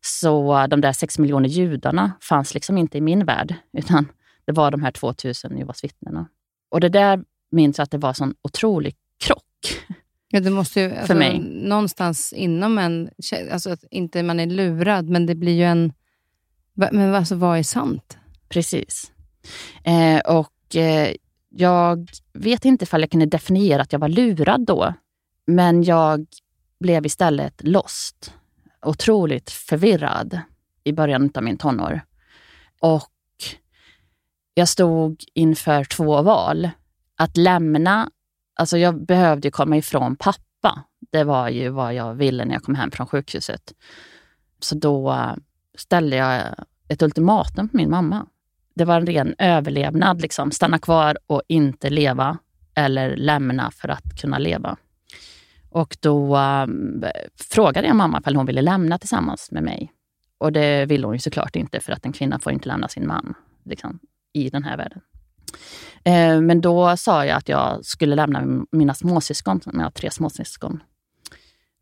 [0.01, 4.07] Så de där sex miljoner judarna fanns liksom inte i min värld, utan
[4.45, 6.27] det var de här 2000 Jehovas vittnena.
[6.71, 9.43] Och det där minns jag att det var en sån otrolig krock.
[10.31, 11.39] Ja, det måste ju, alltså, för mig.
[11.39, 13.09] Någonstans inom en,
[13.51, 15.93] alltså att inte man är lurad, men det blir ju en...
[16.73, 18.17] Men alltså, vad är sant?
[18.49, 19.11] Precis.
[19.83, 21.15] Eh, och eh,
[21.49, 24.93] jag vet inte ifall jag kunde definiera att jag var lurad då,
[25.47, 26.25] men jag
[26.79, 28.33] blev istället lost.
[28.85, 30.39] Otroligt förvirrad
[30.83, 32.01] i början av min tonår.
[32.79, 33.11] Och
[34.53, 36.69] jag stod inför två val.
[37.15, 38.09] Att lämna,
[38.55, 40.83] alltså jag behövde komma ifrån pappa.
[41.11, 43.73] Det var ju vad jag ville när jag kom hem från sjukhuset.
[44.59, 45.33] Så då eh,
[45.77, 46.41] ställde jag
[46.87, 48.25] ett ultimatum på min mamma.
[48.75, 50.21] Det var en ren överlevnad.
[50.21, 50.51] Liksom.
[50.51, 52.37] Stanna kvar och inte leva
[52.75, 54.77] eller lämna för att kunna leva.
[55.69, 57.03] Och då um,
[57.51, 59.91] frågade jag mamma om hon ville lämna tillsammans med mig.
[60.37, 63.07] Och det ville hon ju såklart inte, för att en kvinna får inte lämna sin
[63.07, 63.33] man
[63.63, 63.99] liksom,
[64.33, 65.01] i den här världen.
[66.03, 70.83] Eh, men då sa jag att jag skulle lämna mina småsyskon, jag har tre småsyskon.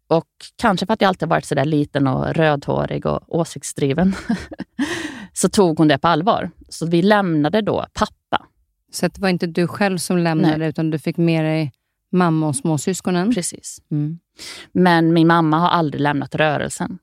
[0.08, 4.16] Och kanske för att jag alltid varit så där liten och rödhårig och åsiktsdriven,
[5.34, 6.52] så tog hon det på allvar.
[6.70, 8.46] Så vi lämnade då pappa.
[8.92, 10.70] Så det var inte du själv som lämnade, Nej.
[10.70, 11.72] utan du fick med dig
[12.12, 13.34] mamma och småsyskonen?
[13.34, 13.82] Precis.
[13.92, 14.20] Mm.
[14.72, 17.00] Men min mamma har aldrig lämnat rörelsen.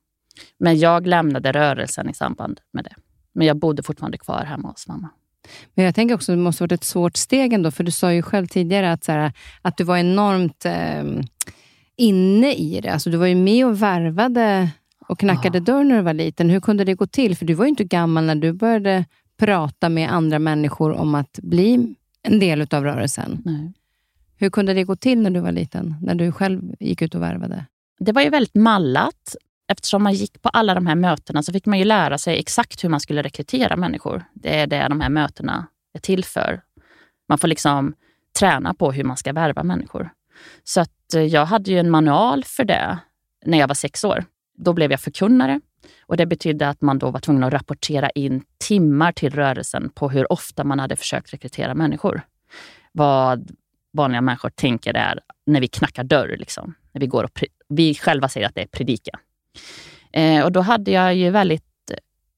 [0.59, 2.95] Men jag lämnade rörelsen i samband med det.
[3.33, 5.09] Men jag bodde fortfarande kvar hemma hos mamma.
[5.73, 8.13] Men jag tänker också att det måste varit ett svårt steg ändå, för du sa
[8.13, 9.31] ju själv tidigare att, så här,
[9.61, 11.03] att du var enormt eh,
[11.97, 12.89] inne i det.
[12.89, 14.69] Alltså, du var ju med och värvade
[15.07, 15.63] och knackade ja.
[15.63, 16.49] dörr när du var liten.
[16.49, 17.37] Hur kunde det gå till?
[17.37, 19.05] För du var ju inte gammal när du började
[19.37, 23.41] prata med andra människor om att bli en del av rörelsen.
[23.45, 23.73] Nej.
[24.39, 27.21] Hur kunde det gå till när du var liten, när du själv gick ut och
[27.21, 27.65] värvade?
[27.99, 29.35] Det var ju väldigt mallat.
[29.67, 32.83] Eftersom man gick på alla de här mötena så fick man ju lära sig exakt
[32.83, 34.23] hur man skulle rekrytera människor.
[34.33, 36.61] Det är det de här mötena är till för.
[37.29, 37.93] Man får liksom
[38.39, 40.09] träna på hur man ska värva människor.
[40.63, 42.97] Så att eh, jag hade ju en manual för det
[43.45, 44.25] när jag var sex år.
[44.57, 45.61] Då blev jag förkunnare
[46.01, 50.09] och det betydde att man då var tvungen att rapportera in timmar till rörelsen på
[50.09, 52.21] hur ofta man hade försökt rekrytera människor.
[52.91, 53.51] Vad
[53.93, 56.35] vanliga människor tänker är när vi knackar dörr.
[56.37, 56.73] Liksom.
[56.91, 59.19] När vi, går och vi själva säger att det är predika.
[60.11, 61.63] Eh, och då hade jag ju väldigt,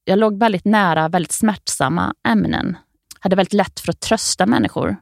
[0.04, 2.78] jag låg väldigt nära väldigt smärtsamma ämnen.
[3.20, 4.96] Hade väldigt lätt för att trösta människor.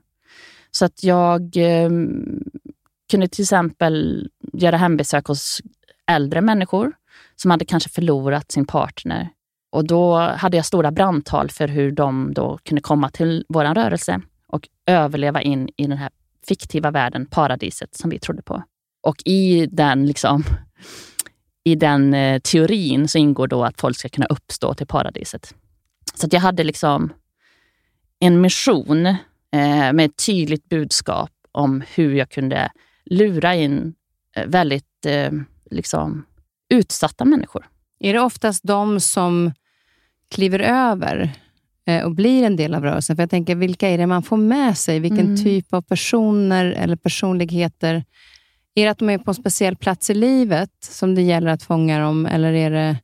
[0.71, 1.89] Så att jag eh,
[3.12, 5.62] kunde till exempel göra hembesök hos
[6.08, 6.93] äldre människor
[7.36, 9.30] som hade kanske förlorat sin partner.
[9.69, 14.21] Och då hade jag stora brandtal för hur de då kunde komma till vår rörelse
[14.47, 16.10] och överleva in i den här
[16.47, 18.63] fiktiva världen, paradiset som vi trodde på.
[19.03, 20.43] Och i den, liksom,
[21.67, 25.53] i den eh, teorin så ingår då att folk ska kunna uppstå till paradiset.
[26.15, 27.13] Så jag hade liksom
[28.19, 32.71] en mission eh, med ett tydligt budskap om hur jag kunde
[33.06, 33.93] lura in
[34.36, 35.32] eh, väldigt eh,
[35.71, 36.25] liksom,
[36.69, 37.67] utsatta människor.
[37.99, 39.53] Är det oftast de som
[40.32, 41.32] kliver över
[42.03, 43.15] och blir en del av rörelsen.
[43.15, 44.99] För jag tänker, vilka är det man får med sig?
[44.99, 45.43] Vilken mm.
[45.43, 48.03] typ av personer eller personligheter?
[48.78, 51.63] Är det att de är på en speciell plats i livet som det gäller att
[51.63, 52.98] fånga dem, eller, är det,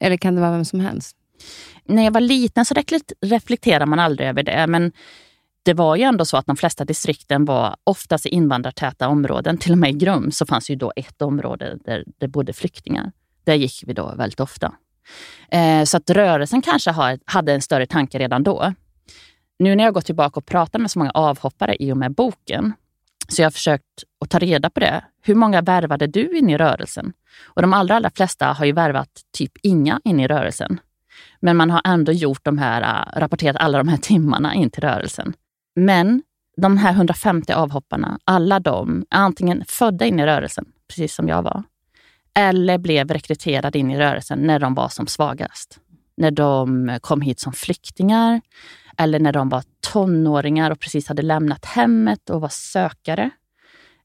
[0.00, 1.16] eller kan det vara vem som helst?
[1.84, 2.74] När jag var liten så
[3.20, 4.92] reflekterade man aldrig över det, men
[5.62, 9.58] det var ju ändå så att de flesta distrikten var oftast i invandrartäta områden.
[9.58, 13.12] Till och med i Grums så fanns ju då ett område där det bodde flyktingar.
[13.44, 14.72] Där gick vi då väldigt ofta.
[15.50, 18.74] Eh, så att rörelsen kanske hade en större tanke redan då.
[19.58, 22.72] Nu när jag går tillbaka och pratar med så många avhoppare i och med boken,
[23.32, 23.84] så jag har försökt
[24.20, 25.04] att ta reda på det.
[25.22, 27.12] Hur många värvade du in i rörelsen?
[27.44, 30.80] Och de allra, allra flesta har ju värvat typ inga in i rörelsen.
[31.40, 34.82] Men man har ändå gjort de här, äh, rapporterat alla de här timmarna in till
[34.82, 35.32] rörelsen.
[35.76, 36.22] Men
[36.56, 41.42] de här 150 avhopparna, alla de är antingen födda in i rörelsen, precis som jag
[41.42, 41.62] var,
[42.34, 45.78] eller blev rekryterade in i rörelsen när de var som svagast.
[46.16, 48.40] När de kom hit som flyktingar
[48.98, 53.30] eller när de var tonåringar och precis hade lämnat hemmet och var sökare.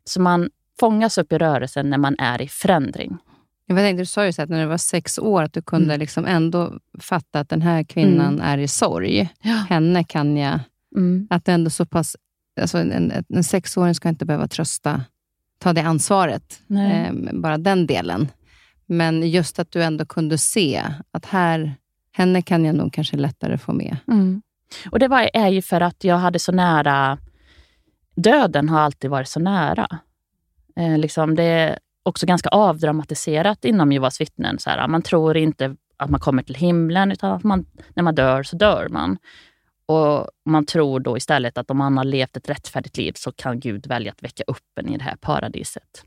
[0.04, 3.18] Så man fångas upp i rörelsen när man är i förändring.
[3.66, 5.94] Jag tänkte, du sa ju så att när du var sex år, att du kunde
[5.94, 6.00] mm.
[6.00, 8.42] liksom ändå fatta att den här kvinnan mm.
[8.42, 9.30] är i sorg.
[9.42, 9.66] Ja.
[9.70, 10.60] Henne kan jag...
[10.96, 11.28] Mm.
[11.30, 12.16] Att det ändå så pass...
[12.62, 15.02] Alltså en, en, sexåring ska inte behöva trösta
[15.60, 16.62] ta det ansvaret.
[16.70, 18.28] Eh, bara den delen.
[18.86, 21.76] Men just att du ändå kunde se att här,
[22.12, 23.98] henne kan jag nog kanske lättare få med.
[24.08, 24.42] Mm.
[24.92, 27.18] Och Det var, är ju för att jag hade så nära...
[28.16, 30.00] Döden har alltid varit så nära.
[30.76, 34.60] Eh, liksom det är också ganska avdramatiserat inom Jehovas vittnen.
[34.60, 38.16] Så här, man tror inte att man kommer till himlen, utan att man, när man
[38.16, 39.18] dör så dör man.
[39.86, 43.60] Och Man tror då istället att om man har levt ett rättfärdigt liv så kan
[43.60, 46.04] Gud välja att väcka upp en i det här paradiset.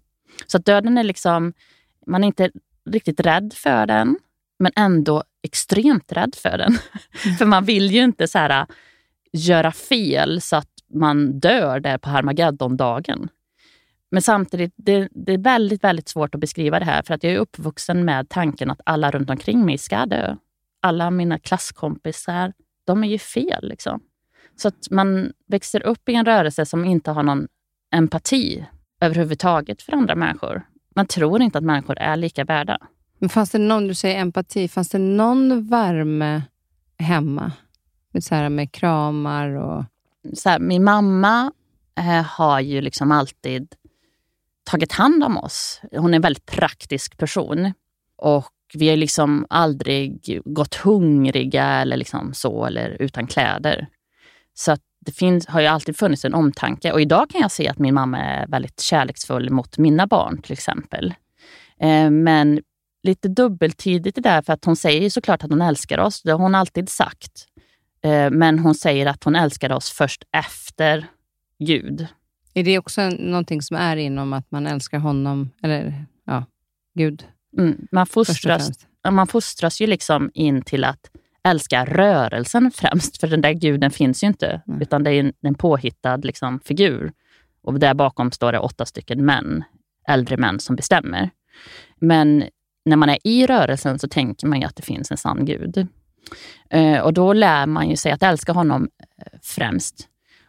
[0.47, 1.53] Så att döden är liksom,
[2.07, 2.51] man är inte
[2.91, 4.19] riktigt rädd för den,
[4.59, 6.79] men ändå extremt rädd för den.
[7.25, 7.37] Mm.
[7.39, 8.67] för man vill ju inte så här,
[9.33, 13.29] göra fel så att man dör där på Harmageddon-dagen.
[14.11, 17.33] Men samtidigt, det, det, är väldigt, väldigt svårt att beskriva det här för att jag
[17.33, 20.37] är uppvuxen med tanken att alla runt omkring mig ska dö.
[20.83, 22.53] Alla mina klasskompisar,
[22.85, 23.69] de är ju fel.
[23.69, 24.01] Liksom.
[24.57, 27.49] Så att man växer upp i en rörelse som inte har någon
[27.95, 28.67] empati
[29.01, 30.63] överhuvudtaget för andra människor.
[30.95, 32.79] Man tror inte att människor är lika värda.
[33.21, 36.43] Men fanns det någon, du säger empati, fanns det någon värme
[36.99, 37.53] hemma?
[38.21, 39.85] Så här med kramar och...
[40.35, 41.53] Så här, min mamma
[41.99, 43.75] eh, har ju liksom alltid
[44.65, 45.81] tagit hand om oss.
[45.93, 47.73] Hon är en väldigt praktisk person.
[48.17, 53.87] Och vi har liksom aldrig gått hungriga eller liksom så, eller utan kläder.
[54.55, 56.93] Så att det finns, har ju alltid funnits en omtanke.
[56.93, 60.53] Och idag kan jag se att min mamma är väldigt kärleksfull mot mina barn till
[60.53, 61.15] exempel.
[61.81, 62.61] Eh, men
[63.03, 66.23] lite dubbeltydigt det där, för att hon säger såklart att hon älskar oss.
[66.23, 67.47] Det har hon alltid sagt.
[68.03, 71.07] Eh, men hon säger att hon älskar oss först efter
[71.59, 72.07] Gud.
[72.55, 76.45] Är det också någonting som är inom att man älskar honom, eller ja,
[76.95, 77.25] Gud?
[77.59, 77.87] Mm.
[77.93, 78.71] Man, fostras,
[79.11, 81.11] man fostras ju liksom in till att
[81.45, 84.83] älska rörelsen främst, för den där guden finns ju inte, mm.
[84.83, 87.13] utan det är en, en påhittad liksom, figur.
[87.63, 89.65] Och där bakom står det åtta stycken män,
[90.09, 91.31] äldre män som bestämmer.
[91.99, 92.45] Men
[92.85, 95.89] när man är i rörelsen så tänker man ju att det finns en sann gud.
[96.71, 98.89] Eh, och då lär man ju sig att älska honom
[99.19, 100.07] eh, främst.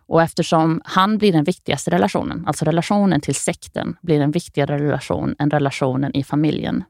[0.08, 5.36] Och eftersom han blir den viktigaste relationen, alltså relationen till sekten, blir en viktigare relation
[5.40, 6.84] än relationen i familjen.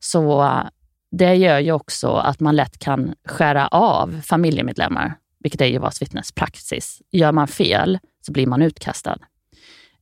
[0.00, 0.64] Så eh,
[1.10, 6.32] det gör ju också att man lätt kan skära av familjemedlemmar, vilket är Jehovas vittnes
[6.32, 7.02] praxis.
[7.10, 9.18] Gör man fel så blir man utkastad.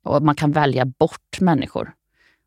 [0.02, 1.92] Och man kan välja bort människor.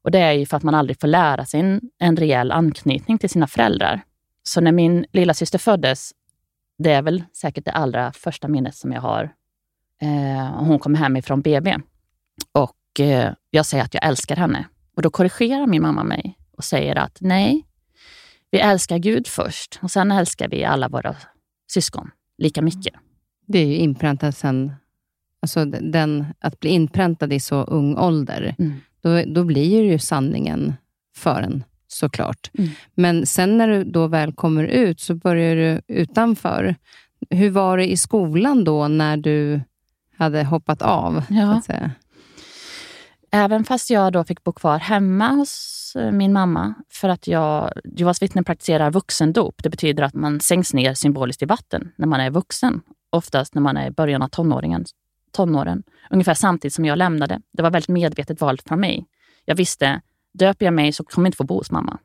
[0.04, 3.18] Och det är ju för att man aldrig får lära sig en, en rejäl anknytning
[3.18, 4.02] till sina föräldrar.
[4.44, 6.12] Så när min lilla syster föddes,
[6.78, 9.34] det är väl säkert det allra första minnet som jag har.
[10.02, 11.78] Eh, hon kom hem ifrån BB
[12.52, 14.68] och eh, jag säger att jag älskar henne.
[14.96, 17.68] Och då korrigerar min mamma mig och säger att nej,
[18.52, 21.16] vi älskar Gud först och sen älskar vi alla våra
[21.72, 22.94] syskon lika mycket.
[23.48, 24.74] Det är ju inpräntat sen,
[25.42, 28.82] alltså den, att bli inpräntad i så ung ålder, mm.
[29.02, 30.74] Då, då blir ju sanningen
[31.16, 32.52] för en såklart.
[32.58, 32.70] Mm.
[32.96, 36.76] Men sen när du då väl kommer ut så börjar du utanför.
[37.30, 39.62] Hur var det i skolan då när du
[40.18, 41.24] hade hoppat av?
[41.30, 41.62] Ja.
[43.32, 47.72] Även fast jag då fick bo kvar hemma hos eh, min mamma för att jag,
[47.84, 49.64] Jehovas vittnen praktiserar vuxendop.
[49.64, 52.82] Det betyder att man sänks ner symboliskt i vatten när man är vuxen.
[53.10, 54.86] Oftast när man är i början av tonåringen,
[55.32, 55.84] tonåren.
[56.10, 57.41] Ungefär samtidigt som jag lämnade.
[57.54, 59.06] Det var väldigt medvetet valt från mig.
[59.46, 60.02] Jag visste,
[60.34, 62.00] döper jag mig så kommer jag inte få bo hos mamma.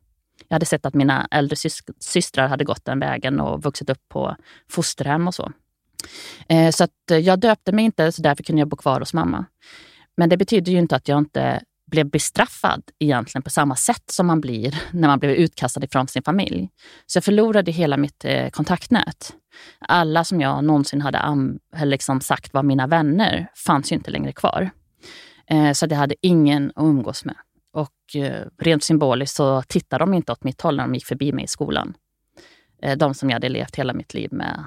[0.48, 1.56] Jag hade sett att mina äldre
[2.00, 4.36] systrar hade gått den vägen och vuxit upp på
[4.70, 5.52] fosterhem och så.
[6.48, 9.14] Eh, så att eh, jag döpte mig inte, så därför kunde jag bo kvar hos
[9.14, 9.44] mamma.
[10.16, 14.26] Men det betyder ju inte att jag inte blev bestraffad egentligen på samma sätt som
[14.26, 16.68] man blir när man blev utkastad ifrån sin familj.
[17.06, 19.34] Så jag förlorade hela mitt eh, kontaktnät.
[19.78, 21.20] Alla som jag någonsin hade
[21.84, 24.70] liksom sagt var mina vänner fanns ju inte längre kvar.
[25.50, 27.36] Eh, så jag hade ingen att umgås med.
[27.72, 31.32] Och eh, rent symboliskt så tittade de inte åt mitt håll när de gick förbi
[31.32, 31.94] mig i skolan.
[32.82, 34.64] Eh, de som jag hade levt hela mitt liv med.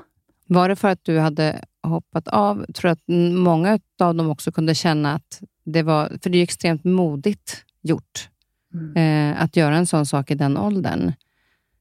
[0.47, 2.65] Var det för att du hade hoppat av?
[2.67, 6.17] Jag tror att många av dem också kunde känna att det var...
[6.23, 8.29] För det är extremt modigt gjort
[8.73, 9.35] mm.
[9.39, 11.13] att göra en sån sak i den åldern.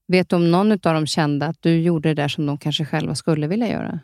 [0.08, 2.84] Vet du om någon av dem kände att du gjorde det där som de kanske
[2.84, 4.00] själva skulle vilja göra?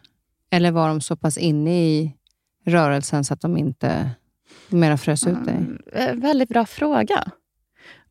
[0.50, 2.16] Eller var de så pass inne i
[2.64, 4.10] rörelsen så att de inte
[4.68, 5.66] mera frös ut dig?
[5.92, 7.24] Mm, väldigt bra fråga.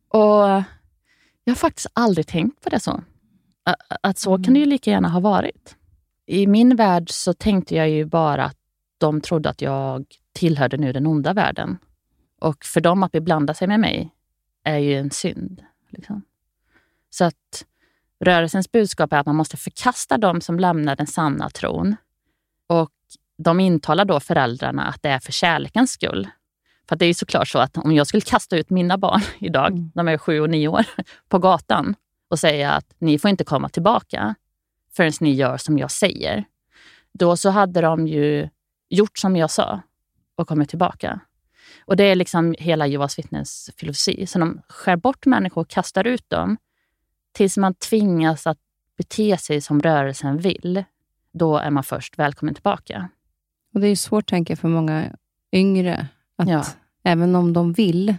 [0.08, 0.64] Och
[1.44, 3.04] Jag har faktiskt aldrig tänkt på det så.
[4.02, 5.76] Att så kan det ju lika gärna ha varit.
[6.26, 8.58] I min värld så tänkte jag ju bara att
[8.98, 11.78] de trodde att jag tillhörde nu den onda världen.
[12.42, 14.14] Och för dem att beblanda sig med mig
[14.64, 15.64] är ju en synd.
[15.90, 16.22] Liksom.
[17.10, 17.66] Så att
[18.20, 21.96] rörelsens budskap är att man måste förkasta dem som lämnar den sanna tron.
[22.68, 22.92] Och
[23.38, 26.28] de intalar då föräldrarna att det är för kärlekens skull.
[26.90, 29.72] För det är ju såklart så att om jag skulle kasta ut mina barn idag,
[29.72, 29.92] mm.
[29.96, 30.86] de är sju och nio år,
[31.30, 31.96] på gatan
[32.30, 34.36] och säga att ni får inte komma tillbaka
[34.96, 36.46] förrän ni gör som jag säger.
[37.14, 38.50] Då så hade de ju
[38.90, 39.82] gjort som jag sa
[40.36, 41.20] och kommit tillbaka.
[41.86, 44.28] Och Det är liksom hela Jehovas vittnens filosofi.
[44.28, 46.58] Så de skär bort människor och kastar ut dem
[47.34, 48.58] tills man tvingas att
[48.98, 50.84] bete sig som rörelsen vill.
[51.34, 53.10] Då är man först välkommen tillbaka.
[53.74, 55.16] Och Det är svårt, tänker jag, för många
[55.52, 56.66] yngre att ja.
[57.04, 58.16] även om de vill,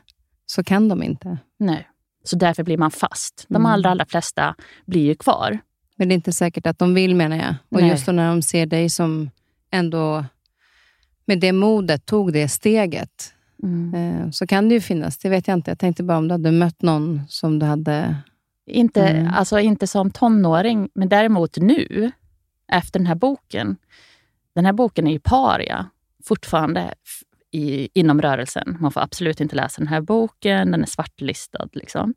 [0.46, 1.38] så kan de inte.
[1.58, 1.88] Nej,
[2.24, 3.46] så därför blir man fast.
[3.48, 3.66] De mm.
[3.66, 4.54] allra, allra flesta
[4.86, 5.58] blir ju kvar.
[5.96, 7.54] Men det är inte säkert att de vill, menar jag.
[7.68, 7.90] Och Nej.
[7.90, 9.30] just när de ser dig som
[9.70, 10.24] ändå
[11.24, 13.94] med det modet tog det steget, mm.
[13.94, 15.18] Eh, så kan det ju finnas.
[15.18, 15.70] Det vet jag inte.
[15.70, 18.16] Jag tänkte bara om du hade mött någon som du hade...
[18.66, 19.32] Inte, mm.
[19.34, 22.10] alltså inte som tonåring, men däremot nu,
[22.72, 23.76] efter den här boken.
[24.54, 25.86] Den här boken är ju paria
[26.24, 26.94] fortfarande
[27.50, 28.76] i, inom rörelsen.
[28.80, 31.68] Man får absolut inte läsa den här boken, den är svartlistad.
[31.72, 32.14] Liksom.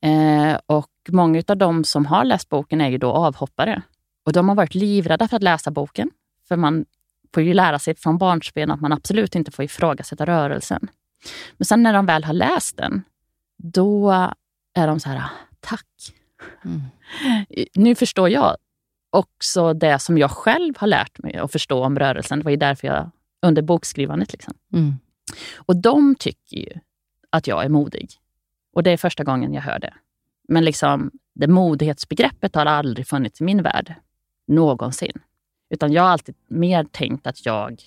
[0.00, 3.82] Eh, och Många av de som har läst boken är ju då avhoppare.
[4.24, 6.10] Och de har varit livrädda för att läsa boken.
[6.48, 6.84] För man
[7.34, 10.88] får ju lära sig från barnsben att man absolut inte får ifrågasätta rörelsen.
[11.56, 13.02] Men sen när de väl har läst den,
[13.56, 14.10] då
[14.74, 15.22] är de så här,
[15.60, 16.14] tack.
[16.64, 16.80] Mm.
[17.74, 18.56] Nu förstår jag
[19.10, 22.38] också det som jag själv har lärt mig att förstå om rörelsen.
[22.38, 23.10] Det var ju därför jag,
[23.42, 24.32] under bokskrivandet.
[24.32, 24.54] Liksom.
[24.72, 24.94] Mm.
[25.56, 26.80] Och de tycker ju
[27.30, 28.10] att jag är modig.
[28.72, 29.94] Och det är första gången jag hör det.
[30.48, 33.94] Men liksom, det modighetsbegreppet har aldrig funnits i min värld.
[34.46, 35.20] Någonsin.
[35.70, 37.82] Utan jag har alltid mer tänkt att jag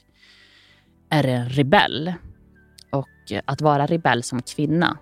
[1.09, 2.13] är en rebell.
[2.89, 3.09] Och
[3.45, 4.97] att vara rebell som kvinna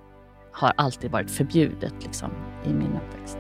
[0.52, 2.32] har alltid varit förbjudet liksom,
[2.66, 3.38] i min uppväxt.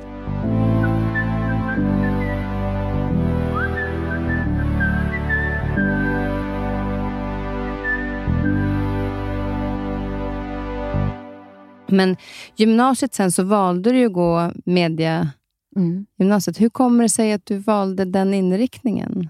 [11.91, 12.18] Men
[12.55, 15.32] gymnasiet sen så valde du att gå media
[15.76, 16.05] mm.
[16.20, 16.62] gymnasiet.
[16.62, 19.30] Hur kommer det sig att du valde den inriktningen?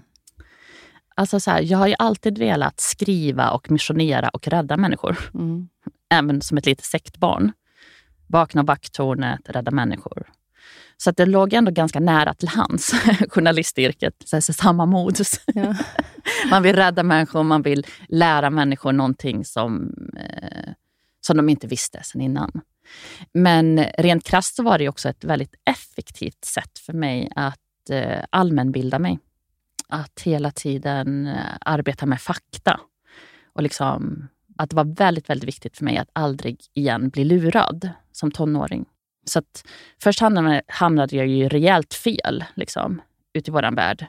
[1.14, 5.18] Alltså så här, jag har ju alltid velat skriva och missionera och rädda människor.
[5.34, 5.68] Mm.
[6.10, 7.52] Även som ett litet sektbarn.
[8.32, 10.26] Vakna vakttornet, rädda människor.
[10.96, 12.92] Så att det låg ändå ganska nära till hands,
[13.28, 14.14] journalistyrket.
[14.24, 15.40] Så, samma modus.
[15.46, 15.74] Ja.
[16.50, 20.72] man vill rädda människor, man vill lära människor någonting som, eh,
[21.20, 22.60] som de inte visste sen innan.
[23.34, 28.24] Men rent krasst så var det också ett väldigt effektivt sätt för mig att eh,
[28.30, 29.18] allmänbilda mig.
[29.88, 32.80] Att hela tiden eh, arbeta med fakta.
[33.52, 37.90] Och liksom, att det var väldigt, väldigt viktigt för mig att aldrig igen bli lurad
[38.12, 38.84] som tonåring.
[39.24, 39.64] Så att
[40.02, 44.06] först hamnade, hamnade jag ju rejält fel liksom, ute i vår värld.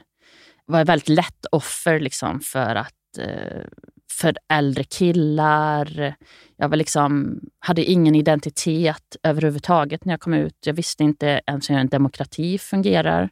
[0.66, 3.62] Jag var väldigt lätt offer liksom, för att eh,
[4.10, 6.14] för äldre killar.
[6.56, 10.56] Jag var liksom, hade ingen identitet överhuvudtaget när jag kom ut.
[10.66, 13.30] Jag visste inte ens hur en demokrati fungerar.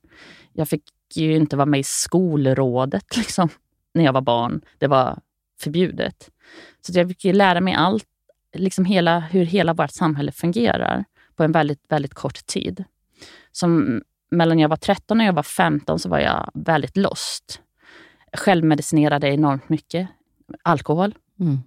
[0.52, 0.84] Jag fick
[1.14, 3.48] ju inte vara med i skolrådet liksom,
[3.94, 4.60] när jag var barn.
[4.78, 5.18] Det var
[5.60, 6.30] förbjudet.
[6.80, 8.08] Så jag fick lära mig allt,
[8.54, 11.04] liksom hela, hur hela vårt samhälle fungerar
[11.36, 12.84] på en väldigt, väldigt kort tid.
[13.52, 17.60] Som mellan jag var 13 och jag var 15 så var jag väldigt lost.
[18.32, 20.08] Självmedicinerade enormt mycket
[20.62, 21.14] alkohol.
[21.40, 21.58] Mm.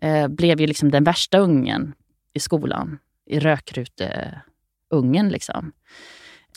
[0.00, 1.94] Eh, blev ju liksom den värsta ungen
[2.32, 2.98] i skolan.
[3.26, 5.28] I rökruteungen.
[5.28, 5.72] Liksom.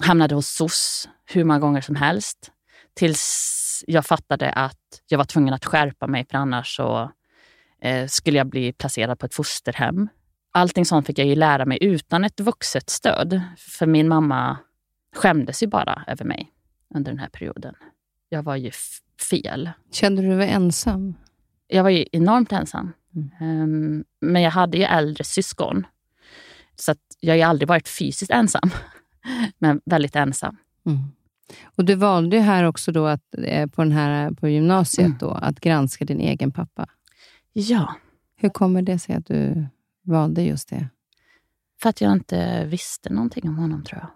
[0.02, 2.52] Hamnade hos SOS hur många gånger som helst.
[2.94, 7.12] Tills jag fattade att jag var tvungen att skärpa mig för annars så
[7.82, 10.10] eh, skulle jag bli placerad på ett fosterhem.
[10.52, 13.42] Allting sånt fick jag ju lära mig utan ett vuxet stöd.
[13.58, 14.58] För min mamma
[15.16, 16.52] skämdes ju bara över mig
[16.96, 17.76] under den här perioden.
[18.30, 18.72] Jag var ju
[19.30, 19.70] fel.
[19.92, 21.16] Kände du dig ensam?
[21.68, 22.94] jag var ju enormt ensam.
[23.16, 23.62] Mm.
[23.62, 25.88] Um, men jag hade ju äldre syskon.
[26.76, 28.70] Så jag har ju aldrig varit fysiskt ensam,
[29.58, 30.58] men väldigt ensam.
[30.86, 31.00] Mm.
[31.66, 35.18] Och Du valde ju här också då att, eh, på, den här, på gymnasiet mm.
[35.20, 36.88] då, att granska din egen pappa.
[37.60, 37.96] Ja.
[38.36, 39.68] Hur kommer det sig att du
[40.04, 40.90] valde just det?
[41.82, 44.10] För att jag inte visste någonting om honom, tror jag.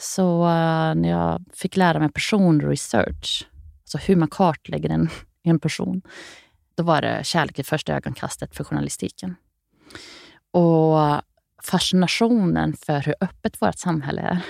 [0.00, 3.48] Så uh, när jag fick lära mig personresearch,
[3.82, 5.08] alltså hur man kartlägger en
[5.42, 6.02] en person.
[6.74, 9.36] Då var det kärlek i första ögonkastet för journalistiken.
[10.50, 11.20] Och
[11.62, 14.40] fascinationen för hur öppet vårt samhälle är.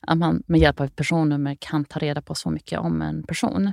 [0.00, 3.72] Att man med hjälp av personnummer kan ta reda på så mycket om en person.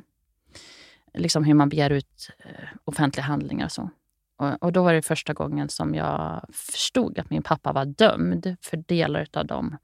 [1.13, 3.89] Liksom hur man begär ut eh, offentliga handlingar och så.
[4.37, 8.55] Och, och då var det första gången som jag förstod att min pappa var dömd
[8.61, 9.77] för delar av de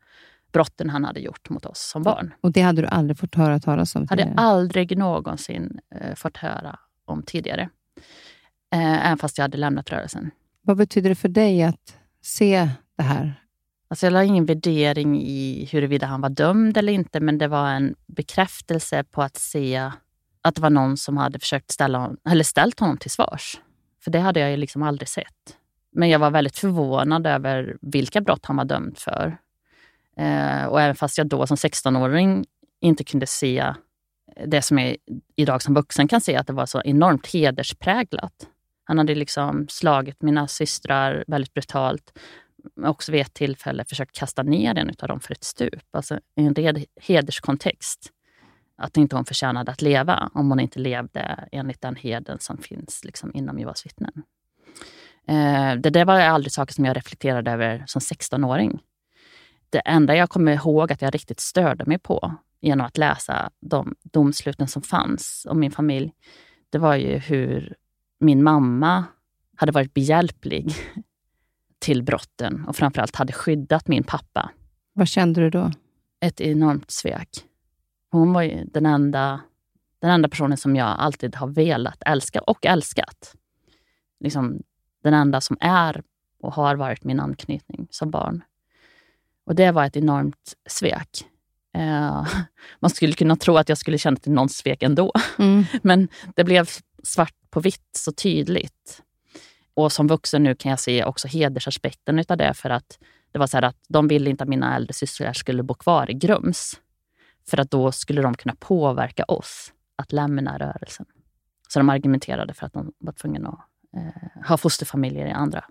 [0.51, 2.33] brotten han hade gjort mot oss som barn.
[2.41, 4.29] Och det hade du aldrig fått höra talas om tidigare?
[4.29, 7.69] hade aldrig någonsin eh, fått höra om tidigare.
[8.73, 10.31] Eh, även fast jag hade lämnat rörelsen.
[10.61, 13.33] Vad betyder det för dig att se det här?
[13.87, 17.69] Alltså jag la ingen värdering i huruvida han var dömd eller inte, men det var
[17.69, 19.91] en bekräftelse på att se
[20.45, 23.59] att det var någon som hade försökt ställa eller ställt honom till svars.
[24.03, 25.57] För det hade jag ju liksom aldrig sett.
[25.91, 29.37] Men jag var väldigt förvånad över vilka brott han var dömd för.
[30.17, 32.45] Eh, och även fast jag då som 16-åring
[32.81, 33.73] inte kunde se
[34.45, 34.95] det som jag
[35.35, 38.47] idag som vuxen kan se, att det var så enormt hederspräglat.
[38.83, 42.19] Han hade liksom slagit mina systrar väldigt brutalt.
[42.83, 45.83] Också vid ett tillfälle försökt kasta ner en av dem för ett stup.
[45.91, 48.11] Alltså i en hederskontext.
[48.77, 53.03] Att inte hon förtjänade att leva om hon inte levde enligt den heden som finns
[53.03, 54.23] liksom inom Jehovas vittnen.
[55.27, 58.79] Eh, det där var aldrig saker som jag reflekterade över som 16-åring
[59.75, 63.95] det enda jag kommer ihåg att jag riktigt störde mig på genom att läsa de
[64.03, 66.13] domsluten som fanns om min familj,
[66.69, 67.75] det var ju hur
[68.19, 69.03] min mamma
[69.55, 70.73] hade varit behjälplig
[71.79, 74.51] till brotten och framförallt hade skyddat min pappa.
[74.93, 75.71] Vad kände du då?
[76.19, 77.29] Ett enormt svek.
[78.11, 79.41] Hon var ju den enda,
[79.99, 83.35] den enda personen som jag alltid har velat älska och älskat.
[84.19, 84.63] Liksom
[85.03, 86.03] den enda som är
[86.41, 88.43] och har varit min anknytning som barn.
[89.45, 91.25] Och det var ett enormt svek.
[91.73, 92.27] Eh,
[92.79, 95.11] man skulle kunna tro att jag skulle känna till någon svek ändå.
[95.37, 95.63] Mm.
[95.83, 96.69] Men det blev
[97.03, 99.01] svart på vitt så tydligt.
[99.73, 102.53] Och som vuxen nu kan jag se också hedersaspekten utav det.
[102.53, 102.99] För att
[103.31, 106.13] det var så att de ville inte att mina äldre systrar skulle bo kvar i
[106.13, 106.79] Grums.
[107.49, 111.05] För att då skulle de kunna påverka oss att lämna rörelsen.
[111.67, 113.59] Så de argumenterade för att de var tvungna att
[113.97, 115.63] eh, ha fosterfamiljer i andra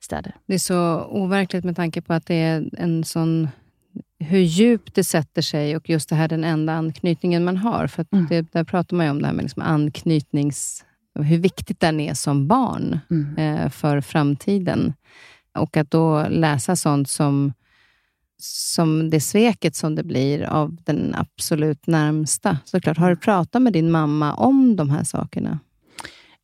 [0.00, 0.36] städer.
[0.46, 3.48] Det är så overkligt med tanke på att det är en sån
[4.18, 7.86] hur djupt det sätter sig och just det här den enda anknytningen man har.
[7.86, 8.26] För mm.
[8.26, 10.84] det, där pratar man ju om det här med liksom anknytnings...
[11.14, 13.36] Hur viktigt den är som barn mm.
[13.38, 14.94] eh, för framtiden.
[15.54, 17.52] Och att då läsa sånt som,
[18.44, 22.58] som det sveket som det blir av den absolut närmsta.
[22.64, 25.58] Såklart, har du pratat med din mamma om de här sakerna?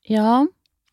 [0.02, 0.46] Ja.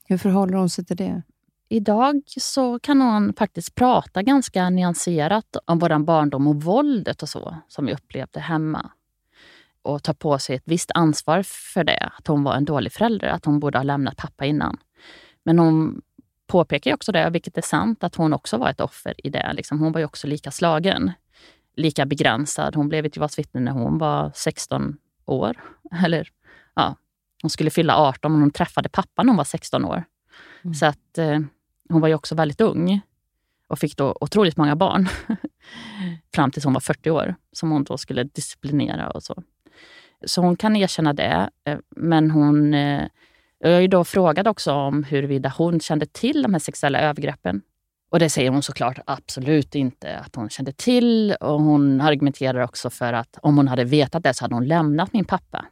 [0.07, 1.21] Hur förhåller hon sig till det?
[1.69, 7.55] Idag så kan hon faktiskt prata ganska nyanserat om vår barndom och våldet och så
[7.67, 8.91] som vi upplevde hemma.
[9.81, 13.27] Och ta på sig ett visst ansvar för det, att hon var en dålig förälder,
[13.27, 14.77] att hon borde ha lämnat pappa innan.
[15.43, 16.01] Men hon
[16.47, 19.53] påpekar också det, vilket är sant, att hon också var ett offer i det.
[19.53, 21.11] Liksom, hon var ju också lika slagen,
[21.75, 22.75] lika begränsad.
[22.75, 25.61] Hon blev ett Jehovas vittne när hon var 16 år.
[26.05, 26.29] Eller
[26.73, 26.95] ja,
[27.41, 30.03] hon skulle fylla 18 men hon träffade pappa när hon var 16 år.
[30.63, 30.73] Mm.
[30.73, 31.39] Så att eh,
[31.89, 33.01] hon var ju också väldigt ung
[33.67, 35.07] och fick då otroligt många barn
[36.35, 39.43] fram tills hon var 40 år, som hon då skulle disciplinera och så.
[40.25, 42.73] Så hon kan erkänna det, eh, men hon...
[42.73, 43.07] Eh,
[43.69, 47.61] jag har ju då frågat också om huruvida hon kände till de här sexuella övergreppen.
[48.09, 51.35] Och det säger hon såklart absolut inte att hon kände till.
[51.39, 55.13] Och hon argumenterar också för att om hon hade vetat det så hade hon lämnat
[55.13, 55.65] min pappa.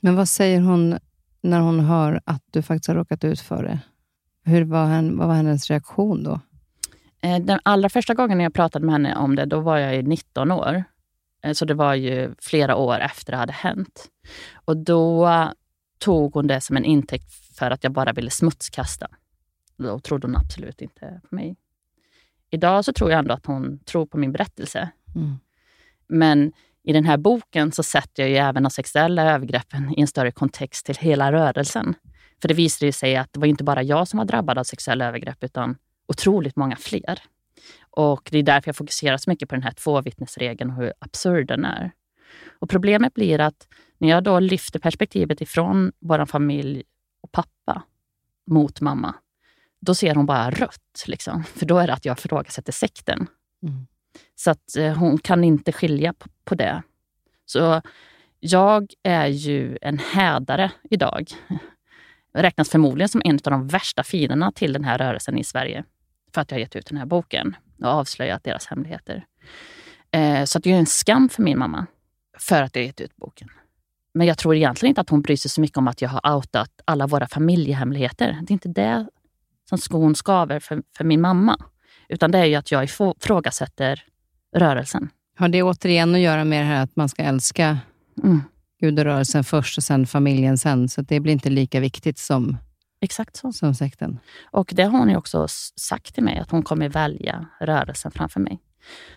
[0.00, 0.98] Men vad säger hon
[1.40, 3.78] när hon hör att du faktiskt har råkat ut för det?
[4.44, 6.40] Hur var hen, vad var hennes reaktion då?
[7.22, 10.52] Eh, den allra första gången jag pratade med henne om det, då var jag 19
[10.52, 10.84] år.
[11.44, 14.08] Eh, så det var ju flera år efter det hade hänt.
[14.54, 15.28] Och då
[16.00, 19.06] tog hon det som en intäkt för att jag bara ville smutskasta.
[19.76, 21.56] Då trodde hon absolut inte på mig.
[22.50, 24.90] Idag så tror jag ändå att hon tror på min berättelse.
[25.14, 25.38] Mm.
[26.08, 30.06] Men i den här boken så sätter jag ju även de sexuella övergreppen i en
[30.06, 31.94] större kontext till hela rörelsen.
[32.42, 35.06] För det visade sig att det var inte bara jag som var drabbad av sexuella
[35.06, 35.76] övergrepp, utan
[36.06, 37.22] otroligt många fler.
[37.90, 41.46] Och det är därför jag fokuserar så mycket på den här tvåvittnesregeln och hur absurd
[41.46, 41.92] den är.
[42.58, 43.68] Och problemet blir att
[44.00, 46.82] när jag då lyfter perspektivet ifrån vår familj
[47.20, 47.82] och pappa
[48.46, 49.14] mot mamma,
[49.80, 51.04] då ser hon bara rött.
[51.06, 51.44] Liksom.
[51.54, 53.26] För då är det att jag ifrågasätter sekten.
[53.62, 53.86] Mm.
[54.34, 56.82] Så att eh, hon kan inte skilja på, på det.
[57.46, 57.82] Så
[58.40, 61.30] jag är ju en hädare idag
[62.32, 65.84] räknas förmodligen som en av de värsta fienderna till den här rörelsen i Sverige.
[66.34, 69.26] För att jag har gett ut den här boken och avslöjat deras hemligheter.
[70.10, 71.86] Eh, så det är en skam för min mamma
[72.38, 73.48] för att jag har gett ut boken.
[74.14, 76.36] Men jag tror egentligen inte att hon bryr sig så mycket om att jag har
[76.36, 78.38] outat alla våra familjehemligheter.
[78.42, 79.06] Det är inte det
[79.68, 81.56] som skon skaver för, för min mamma.
[82.08, 84.04] Utan det är ju att jag ifrågasätter
[84.56, 85.08] rörelsen.
[85.36, 87.78] Har det återigen att göra med det här att man ska älska
[88.22, 88.42] mm
[88.80, 90.88] gudarörelsen först och sen familjen sen.
[90.88, 92.56] Så det blir inte lika viktigt som,
[93.00, 93.52] Exakt så.
[93.52, 94.18] som sekten.
[94.50, 95.46] Och det har hon ju också
[95.76, 98.60] sagt till mig, att hon kommer välja rörelsen framför mig.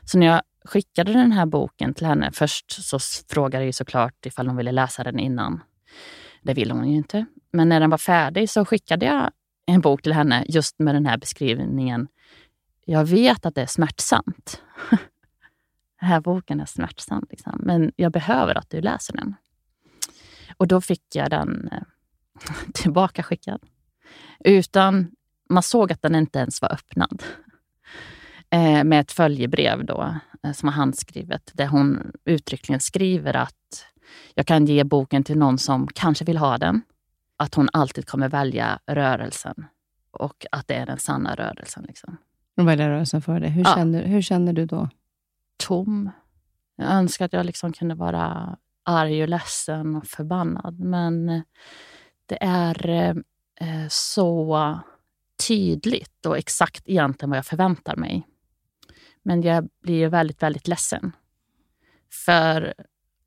[0.05, 2.99] Så när jag skickade den här boken till henne, först så
[3.29, 5.61] frågade jag såklart ifall hon ville läsa den innan.
[6.41, 7.25] Det ville hon ju inte.
[7.51, 9.31] Men när den var färdig så skickade jag
[9.65, 12.07] en bok till henne just med den här beskrivningen.
[12.85, 14.61] Jag vet att det är smärtsamt.
[15.99, 17.59] den här boken är smärtsam, liksom.
[17.63, 19.35] men jag behöver att du läser den.
[20.57, 21.81] Och då fick jag den eh,
[22.73, 23.61] tillbaka skickad.
[24.39, 25.11] Utan,
[25.49, 27.23] man såg att den inte ens var öppnad.
[28.49, 30.15] Eh, med ett följebrev då,
[30.53, 33.85] som var handskrivet, där hon uttryckligen skriver att
[34.35, 36.81] jag kan ge boken till någon som kanske vill ha den.
[37.37, 39.65] Att hon alltid kommer välja rörelsen
[40.11, 41.83] och att det är den sanna rörelsen.
[41.87, 42.17] Liksom.
[42.55, 43.49] Hon väljer rörelsen för dig.
[43.49, 43.75] Hur, ja.
[43.75, 44.89] känner, hur känner du då?
[45.57, 46.11] Tom.
[46.75, 50.79] Jag önskar att jag liksom kunde vara arg och ledsen och förbannad.
[50.79, 51.41] Men eh,
[52.25, 52.87] det är
[53.59, 54.79] eh, så
[55.47, 58.27] tydligt och exakt egentligen vad jag förväntar mig.
[59.23, 61.11] Men jag blir väldigt, väldigt ledsen.
[62.25, 62.73] För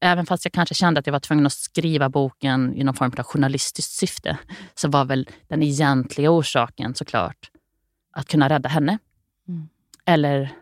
[0.01, 3.13] även fast jag kanske kände att jag var tvungen att skriva boken i någon form
[3.19, 4.39] av journalistiskt syfte,
[4.75, 7.51] så var väl den egentliga orsaken såklart
[8.13, 8.99] att kunna rädda henne.
[9.49, 9.69] Mm.
[10.05, 10.53] Eller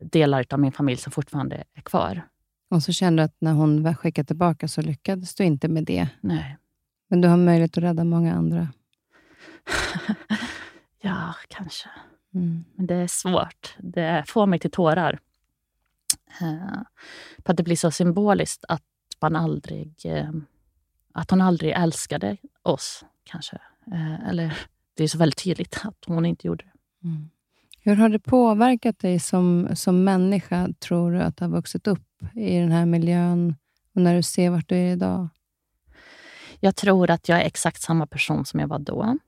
[0.00, 2.22] delar av min familj som fortfarande är kvar.
[2.70, 5.84] Och så kände du att när hon väl skickade tillbaka så lyckades du inte med
[5.84, 6.08] det.
[6.20, 6.56] Nej.
[7.08, 8.68] Men du har möjlighet att rädda många andra.
[11.00, 11.88] ja, kanske.
[12.38, 12.64] Mm.
[12.74, 13.76] Men det är svårt.
[13.78, 15.18] Det får mig till tårar.
[16.40, 16.80] Eh,
[17.44, 18.82] för att det blir så symboliskt att
[19.20, 19.94] man aldrig...
[20.04, 20.30] Eh,
[21.12, 23.58] att hon aldrig älskade oss, kanske.
[23.92, 24.58] Eh, eller
[24.94, 27.06] det är så väldigt tydligt att hon inte gjorde det.
[27.08, 27.30] Mm.
[27.80, 32.58] Hur har det påverkat dig som, som människa, tror du, att ha vuxit upp i
[32.58, 33.56] den här miljön
[33.94, 35.28] och när du ser vart du är idag?
[36.60, 39.18] Jag tror att jag är exakt samma person som jag var då.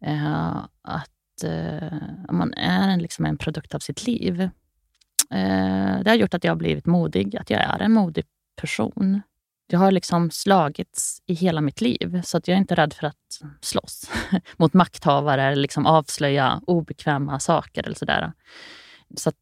[0.00, 1.10] Eh, att
[1.44, 4.40] eh, man är en, liksom en produkt av sitt liv.
[5.30, 8.24] Eh, det har gjort att jag har blivit modig, att jag är en modig
[8.56, 9.22] person.
[9.66, 13.06] Jag har liksom slagits i hela mitt liv, så att jag är inte rädd för
[13.06, 14.10] att slåss
[14.56, 18.32] mot makthavare eller liksom avslöja obekväma saker eller sådär.
[19.16, 19.36] Så att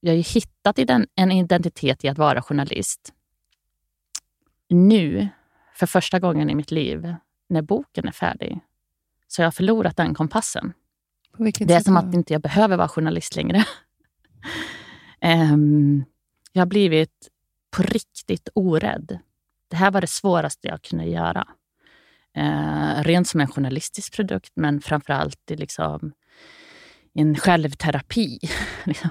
[0.00, 0.78] jag har hittat
[1.14, 3.12] en identitet i att vara journalist.
[4.68, 5.28] Nu,
[5.74, 7.14] för första gången i mitt liv,
[7.48, 8.60] när boken är färdig,
[9.28, 10.72] så jag har förlorat den kompassen
[11.38, 12.00] det är som då?
[12.00, 13.64] att inte jag behöver vara journalist längre.
[15.52, 16.04] um,
[16.52, 17.28] jag har blivit
[17.70, 19.18] på riktigt orädd
[19.68, 21.48] det här var det svåraste jag kunde göra.
[22.34, 26.12] Eh, rent som en journalistisk produkt, men framför allt i liksom
[27.14, 28.38] en självterapi.
[28.84, 29.10] Liksom.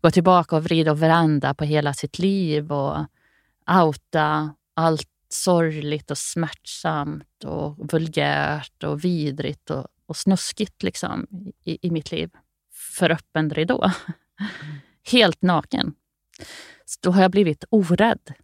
[0.00, 3.06] Gå tillbaka och vrida och vända på hela sitt liv och
[3.82, 11.26] outa allt sorgligt och smärtsamt och vulgärt och vidrigt och, och snuskigt liksom,
[11.64, 12.30] i, i mitt liv
[12.72, 13.84] för öppen ridå.
[13.84, 14.50] Mm.
[15.10, 15.94] Helt naken.
[16.84, 18.34] Så då har jag blivit orädd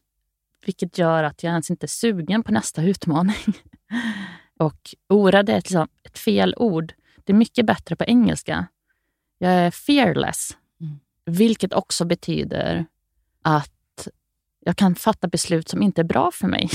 [0.69, 3.55] vilket gör att jag ens inte är sugen på nästa utmaning.
[4.59, 6.93] Och orädd är liksom ett fel ord.
[7.25, 8.66] Det är mycket bättre på engelska.
[9.39, 10.99] Jag är fearless, mm.
[11.25, 12.87] vilket också betyder
[13.43, 14.09] att
[14.61, 16.71] jag kan fatta beslut som inte är bra för mig.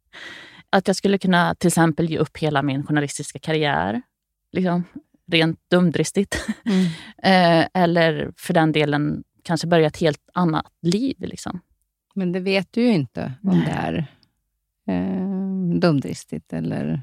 [0.70, 4.02] att jag skulle kunna till exempel ge upp hela min journalistiska karriär,
[4.52, 4.84] liksom,
[5.32, 6.46] rent dumdristigt.
[6.64, 6.86] Mm.
[7.22, 11.16] Eh, eller för den delen kanske börja ett helt annat liv.
[11.18, 11.60] Liksom.
[12.14, 13.66] Men det vet du ju inte om Nej.
[13.66, 14.06] det är
[14.86, 16.52] eh, dumdristigt.
[16.52, 17.00] Eller...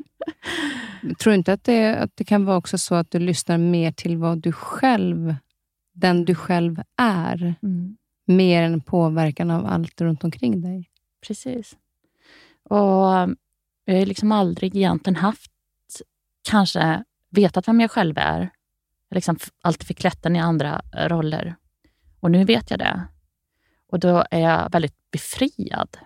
[1.19, 4.17] Tror inte att det, att det kan vara också så att du lyssnar mer till
[4.17, 5.35] vad du själv,
[5.93, 7.97] den du själv är, mm.
[8.25, 10.89] mer än påverkan av allt runt omkring dig?
[11.27, 11.77] Precis.
[12.63, 13.35] Och
[13.85, 15.51] jag har liksom aldrig egentligen haft,
[16.49, 17.03] kanske
[17.37, 18.39] vetat vem jag själv är.
[19.09, 21.55] Jag liksom alltid fick klätten i andra roller.
[22.19, 23.07] Och nu vet jag det.
[23.87, 25.97] Och då är jag väldigt befriad.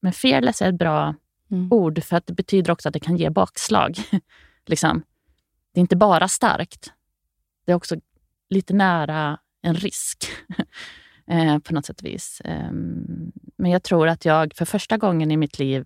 [0.00, 1.14] Men fearless är ett bra
[1.50, 1.72] mm.
[1.72, 3.98] ord för att det betyder också att det kan ge bakslag.
[4.66, 5.02] liksom.
[5.72, 6.92] Det är inte bara starkt.
[7.64, 7.96] Det är också
[8.48, 10.24] lite nära en risk
[11.26, 12.42] eh, på något sätt och vis.
[12.44, 15.84] Um, men jag tror att jag för första gången i mitt liv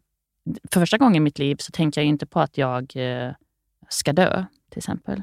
[0.71, 3.33] för första gången i mitt liv så tänker jag inte på att jag eh,
[3.89, 5.23] ska dö, till exempel.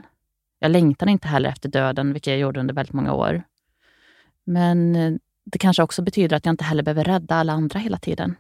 [0.60, 3.43] Jag längtar inte heller efter döden, vilket jag gjorde under väldigt många år.
[4.43, 5.14] Men eh,
[5.45, 8.36] det kanske också betyder att jag inte heller behöver rädda alla andra hela tiden.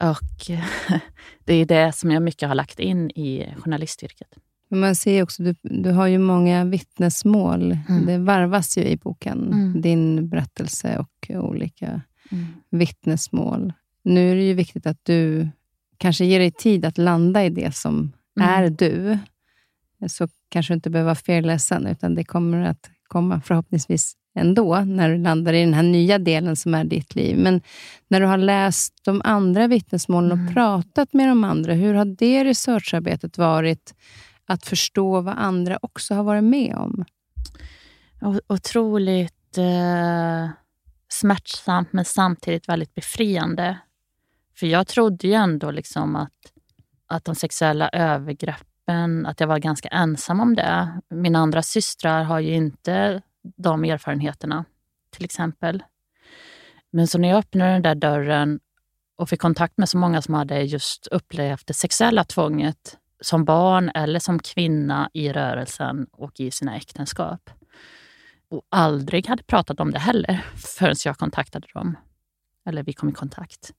[0.00, 0.50] Och
[1.44, 4.34] det är det som jag mycket har lagt in i journalistyrket.
[4.70, 7.78] Man ser också, du, du har ju många vittnesmål.
[7.88, 8.06] Mm.
[8.06, 9.80] Det varvas ju i boken, mm.
[9.80, 12.46] din berättelse och olika mm.
[12.70, 13.72] vittnesmål.
[14.02, 15.48] Nu är det ju viktigt att du
[15.98, 18.48] kanske ger dig tid att landa i det som mm.
[18.48, 19.18] är du.
[20.06, 25.10] Så kanske du inte behöver vara felledsen, utan det kommer att komma förhoppningsvis ändå, när
[25.10, 27.38] du landar i den här nya delen som är ditt liv.
[27.38, 27.60] Men
[28.08, 30.54] när du har läst de andra vittnesmålen och mm.
[30.54, 33.94] pratat med de andra, hur har det researcharbetet varit?
[34.46, 37.04] Att förstå vad andra också har varit med om?
[38.46, 40.50] Otroligt eh,
[41.08, 43.78] smärtsamt, men samtidigt väldigt befriande.
[44.56, 46.52] För jag trodde ju ändå liksom att,
[47.06, 47.88] att de sexuella
[48.88, 51.00] övergreppen, att jag var ganska ensam om det.
[51.10, 53.22] Mina andra systrar har ju inte
[53.56, 54.64] de erfarenheterna,
[55.10, 55.82] till exempel.
[56.90, 58.60] Men så när jag öppnade den där dörren
[59.16, 63.90] och fick kontakt med så många som hade just upplevt det sexuella tvånget som barn
[63.94, 67.50] eller som kvinna i rörelsen och i sina äktenskap.
[68.50, 70.44] Och aldrig hade pratat om det heller
[70.78, 71.96] förrän jag kontaktade dem.
[72.66, 73.72] Eller vi kom i kontakt.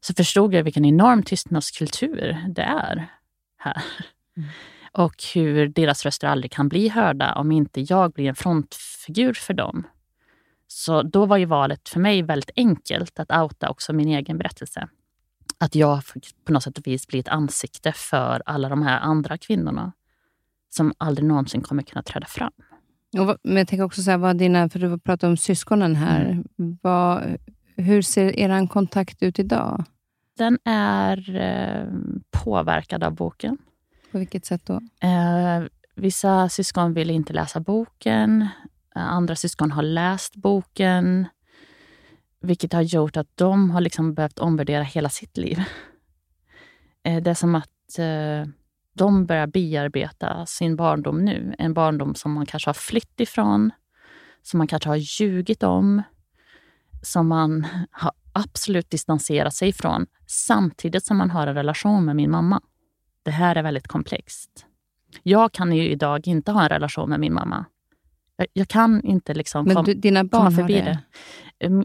[0.00, 3.08] Så förstod jag vilken enorm tystnadskultur det är
[3.58, 3.82] här.
[4.36, 4.48] Mm
[4.96, 9.54] och hur deras röster aldrig kan bli hörda om inte jag blir en frontfigur för
[9.54, 9.86] dem.
[10.66, 14.88] Så då var ju valet för mig väldigt enkelt att outa också min egen berättelse.
[15.58, 16.02] Att jag
[16.44, 19.92] på något sätt och vis blir ett ansikte för alla de här andra kvinnorna
[20.68, 22.52] som aldrig någonsin kommer kunna träda fram.
[23.18, 26.22] Och, men jag tänker också så här, vad dina, för du pratade om syskonen här.
[26.22, 26.78] Mm.
[26.82, 27.36] Vad,
[27.76, 29.84] hur ser er kontakt ut idag?
[30.38, 31.86] Den är eh,
[32.44, 33.58] påverkad av boken.
[34.16, 34.74] På vilket sätt då?
[35.08, 35.64] Eh,
[35.94, 38.48] vissa syskon vill inte läsa boken.
[38.96, 41.28] Eh, andra syskon har läst boken.
[42.40, 45.62] Vilket har gjort att de har liksom behövt omvärdera hela sitt liv.
[47.04, 48.52] Eh, det är som att eh,
[48.94, 51.54] de börjar bearbeta sin barndom nu.
[51.58, 53.70] En barndom som man kanske har flytt ifrån,
[54.42, 56.02] som man kanske har ljugit om,
[57.02, 62.30] som man har absolut distanserat sig ifrån samtidigt som man har en relation med min
[62.30, 62.60] mamma.
[63.26, 64.66] Det här är väldigt komplext.
[65.22, 67.64] Jag kan ju idag inte ha en relation med min mamma.
[68.36, 70.98] Jag, jag kan inte liksom Men du, dina barn komma förbi har det?
[71.58, 71.66] det.
[71.66, 71.82] Eh,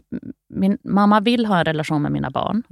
[0.48, 2.62] Min mamma vill ha en relation med mina barn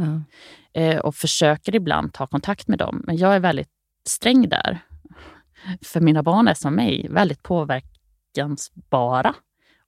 [0.72, 3.02] eh, och försöker ibland ta kontakt med dem.
[3.06, 3.70] Men jag är väldigt
[4.06, 4.78] sträng där.
[5.82, 9.34] För mina barn är som mig, väldigt påverkansbara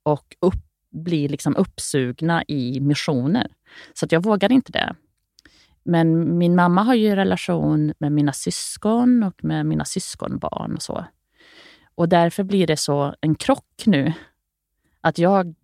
[0.02, 3.46] och upp, blir liksom uppsugna i missioner.
[3.94, 4.94] Så att jag vågar inte det.
[5.82, 10.82] Men min mamma har ju en relation med mina syskon och med mina syskonbarn och
[10.82, 11.04] så.
[11.94, 14.12] Och därför blir det så en krock nu.
[15.00, 15.54] Att jag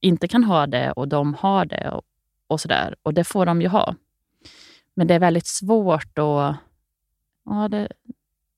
[0.00, 2.02] inte kan ha det och de har det och,
[2.46, 2.96] och sådär.
[3.02, 3.94] Och det får de ju ha.
[4.94, 6.54] Men det är väldigt svårt och
[7.44, 7.88] ja, det,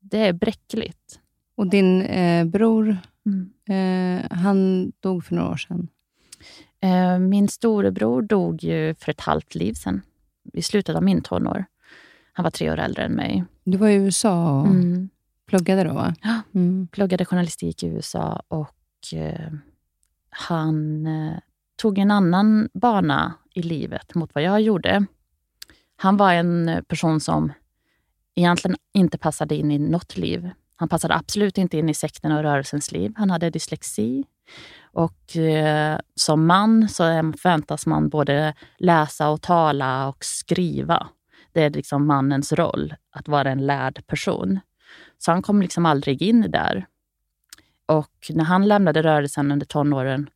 [0.01, 1.21] det är bräckligt.
[1.55, 2.97] Och din eh, bror,
[3.27, 3.53] Mm.
[3.69, 5.89] eh, han dog för några år sedan.
[6.81, 10.03] Eh, Min storebror dog ju för ett halvt liv sedan,
[10.53, 11.65] i slutet av min tonår.
[12.33, 13.45] Han var tre år äldre än mig.
[13.65, 15.09] Du var i USA och Mm.
[15.47, 16.15] pluggade då, va?
[16.23, 16.41] Ja.
[16.55, 16.89] Mm.
[16.93, 19.53] Pluggade journalistik i USA och eh,
[20.31, 21.39] han eh,
[21.77, 25.07] tog en annan bana i livet mot vad jag gjorde.
[25.97, 27.53] Han var en person som
[28.35, 30.51] egentligen inte passade in i något liv.
[30.77, 33.13] Han passade absolut inte in i sekten och rörelsens liv.
[33.17, 34.25] Han hade dyslexi.
[34.83, 37.03] Och eh, som man så
[37.39, 41.09] förväntas man både läsa och tala och skriva.
[41.53, 44.61] Det är liksom mannens roll, att vara en lärd person.
[45.19, 46.87] Så han kom liksom aldrig in där.
[47.87, 50.31] Och när han lämnade rörelsen under tonåren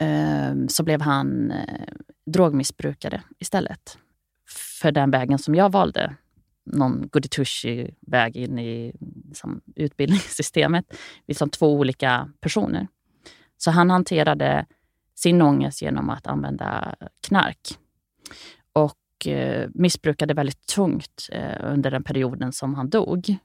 [0.00, 1.94] eh, så blev han eh,
[2.26, 3.98] drogmissbrukare istället.
[4.80, 6.14] För den vägen som jag valde.
[6.64, 8.92] Någon goody väg in i
[9.28, 10.84] liksom, utbildningssystemet.
[11.26, 12.88] Vi är som två olika personer.
[13.56, 14.66] Så han hanterade
[15.14, 16.94] sin ångest genom att använda
[17.28, 17.78] knark.
[18.72, 23.36] Och eh, missbrukade väldigt tungt eh, under den perioden som han dog.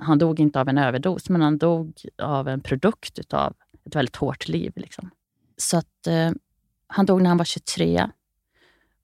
[0.00, 3.54] Han dog inte av en överdos, men han dog av en produkt av
[3.84, 4.72] ett väldigt hårt liv.
[4.76, 5.10] Liksom.
[5.56, 6.30] Så att eh,
[6.86, 8.10] han dog när han var 23.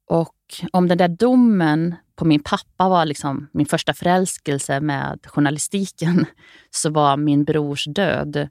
[0.06, 0.36] Och
[0.72, 6.26] om den där domen på min pappa var liksom min första förälskelse med journalistiken,
[6.70, 8.48] så var min brors död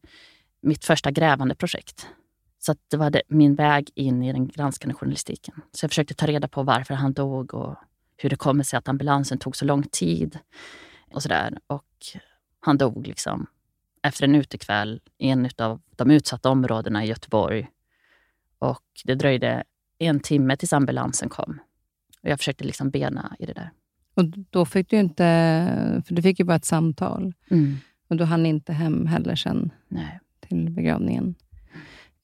[0.63, 2.07] mitt första grävande projekt.
[2.59, 5.55] Så att det var det, min väg in i den granskande journalistiken.
[5.71, 7.75] Så jag försökte ta reda på varför han dog och
[8.17, 10.39] hur det kommer sig att ambulansen tog så lång tid.
[11.13, 11.57] Och sådär.
[11.67, 11.85] Och
[12.59, 13.47] han dog liksom
[14.03, 17.69] efter en utekväll i en av de utsatta områdena i Göteborg.
[18.59, 19.63] Och det dröjde
[19.97, 21.59] en timme tills ambulansen kom.
[22.23, 23.69] Och jag försökte liksom bena i det där.
[24.15, 25.23] Och då fick du inte,
[26.07, 27.33] för du fick ju bara ett samtal.
[28.09, 30.19] Och du hann inte hem heller sen Nej.
[30.49, 31.35] till begravningen.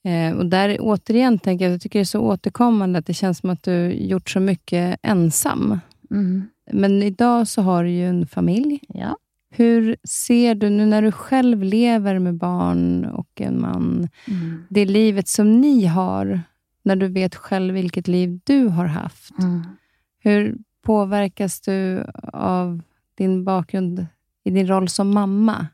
[0.04, 3.38] Eh, och där återigen tänker jag, jag tycker det är så återkommande att det känns
[3.38, 5.80] som att du gjort så mycket ensam.
[6.12, 6.44] Mm.
[6.72, 8.80] Men idag så har du ju en familj.
[8.88, 9.18] Ja.
[9.52, 14.64] Hur ser du, nu när du själv lever med barn och en man, Mm.
[14.70, 16.42] det livet som ni har,
[16.84, 19.40] när du vet själv vilket liv du har haft.
[19.40, 19.62] Mm.
[20.20, 22.82] Hur påverkas du av
[23.16, 24.06] din bakgrund
[24.44, 25.68] i din roll som mamma?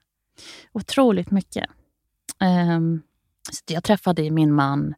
[0.72, 1.66] Otroligt mycket.
[2.40, 3.02] Ehm,
[3.66, 4.96] jag träffade min man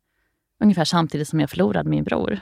[0.60, 2.40] ungefär samtidigt som jag förlorade min bror.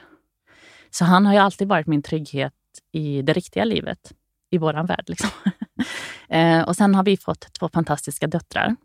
[0.90, 2.54] Så han har ju alltid varit min trygghet
[2.92, 4.14] i det riktiga livet,
[4.50, 5.06] i vår värld.
[5.08, 5.30] Liksom.
[6.30, 8.76] Ehm, och sen har vi fått två fantastiska döttrar.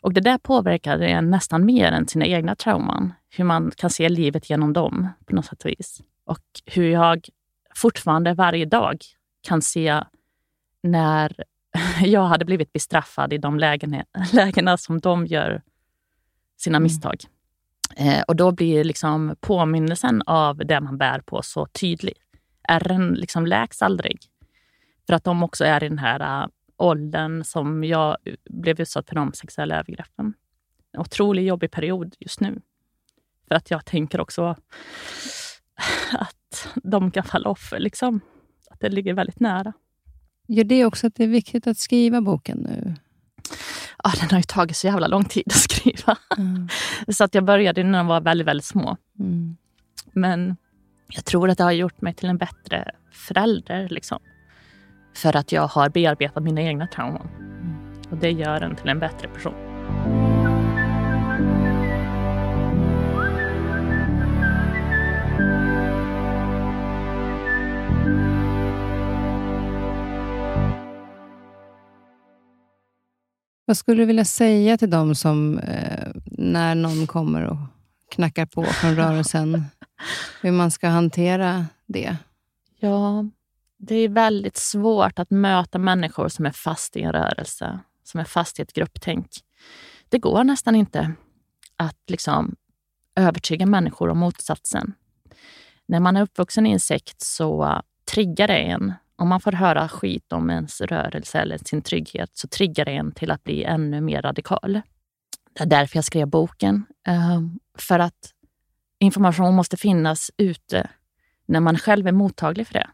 [0.00, 3.12] Och det där påverkade en nästan mer än sina egna trauman.
[3.30, 6.00] Hur man kan se livet genom dem på något sätt och vis.
[6.24, 7.28] Och hur jag
[7.74, 9.04] fortfarande varje dag
[9.42, 10.02] kan se
[10.82, 11.44] när
[12.00, 15.62] jag hade blivit bestraffad i de lägena, lägena som de gör
[16.56, 17.16] sina misstag.
[17.96, 22.14] Eh, och då blir liksom påminnelsen av det man bär på så tydlig.
[22.68, 24.18] Ärren liksom läks aldrig.
[25.06, 28.16] För att de också är i den här uh, åldern som jag
[28.50, 30.34] blev utsatt för de sexuella övergreppen.
[30.92, 32.60] En otroligt jobbig period just nu.
[33.48, 34.56] För att jag tänker också
[36.12, 37.78] att de kan falla offer.
[37.78, 38.20] Liksom.
[38.70, 39.72] Att det ligger väldigt nära.
[40.48, 42.94] Gör det också att det är viktigt att skriva boken nu?
[44.04, 46.18] Ja, den har ju tagit så jävla lång tid att skriva.
[46.38, 46.68] Mm.
[47.08, 48.96] Så att jag började när de var väldigt, väldigt små.
[49.18, 49.56] Mm.
[50.12, 50.56] Men
[51.08, 53.88] jag tror att det har gjort mig till en bättre förälder.
[53.88, 54.18] Liksom.
[55.16, 57.28] För att jag har bearbetat mina egna trauman.
[58.10, 59.63] Och det gör en till en bättre person.
[73.74, 77.56] Vad skulle du vilja säga till dem som, eh, när någon kommer och
[78.10, 79.64] knackar på från rörelsen,
[80.42, 82.16] hur man ska hantera det?
[82.80, 83.24] Ja,
[83.78, 88.24] det är väldigt svårt att möta människor som är fast i en rörelse, som är
[88.24, 89.30] fast i ett grupptänk.
[90.08, 91.12] Det går nästan inte
[91.76, 92.56] att liksom
[93.16, 94.92] övertyga människor om motsatsen.
[95.86, 98.92] När man är uppvuxen i en sekt så triggar det en.
[99.16, 103.12] Om man får höra skit om ens rörelse eller sin trygghet så triggar det en
[103.12, 104.80] till att bli ännu mer radikal.
[105.52, 106.84] Det är därför jag skrev boken.
[107.06, 108.32] Ehm, för att
[108.98, 110.90] information måste finnas ute
[111.46, 112.90] när man själv är mottaglig för det.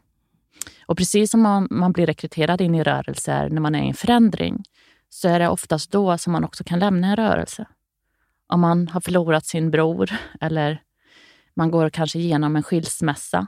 [0.85, 3.93] Och precis som man, man blir rekryterad in i rörelser när man är i en
[3.93, 4.63] förändring,
[5.09, 7.65] så är det oftast då som man också kan lämna en rörelse.
[8.47, 10.11] Om man har förlorat sin bror
[10.41, 10.81] eller
[11.53, 13.47] man går kanske igenom en skilsmässa.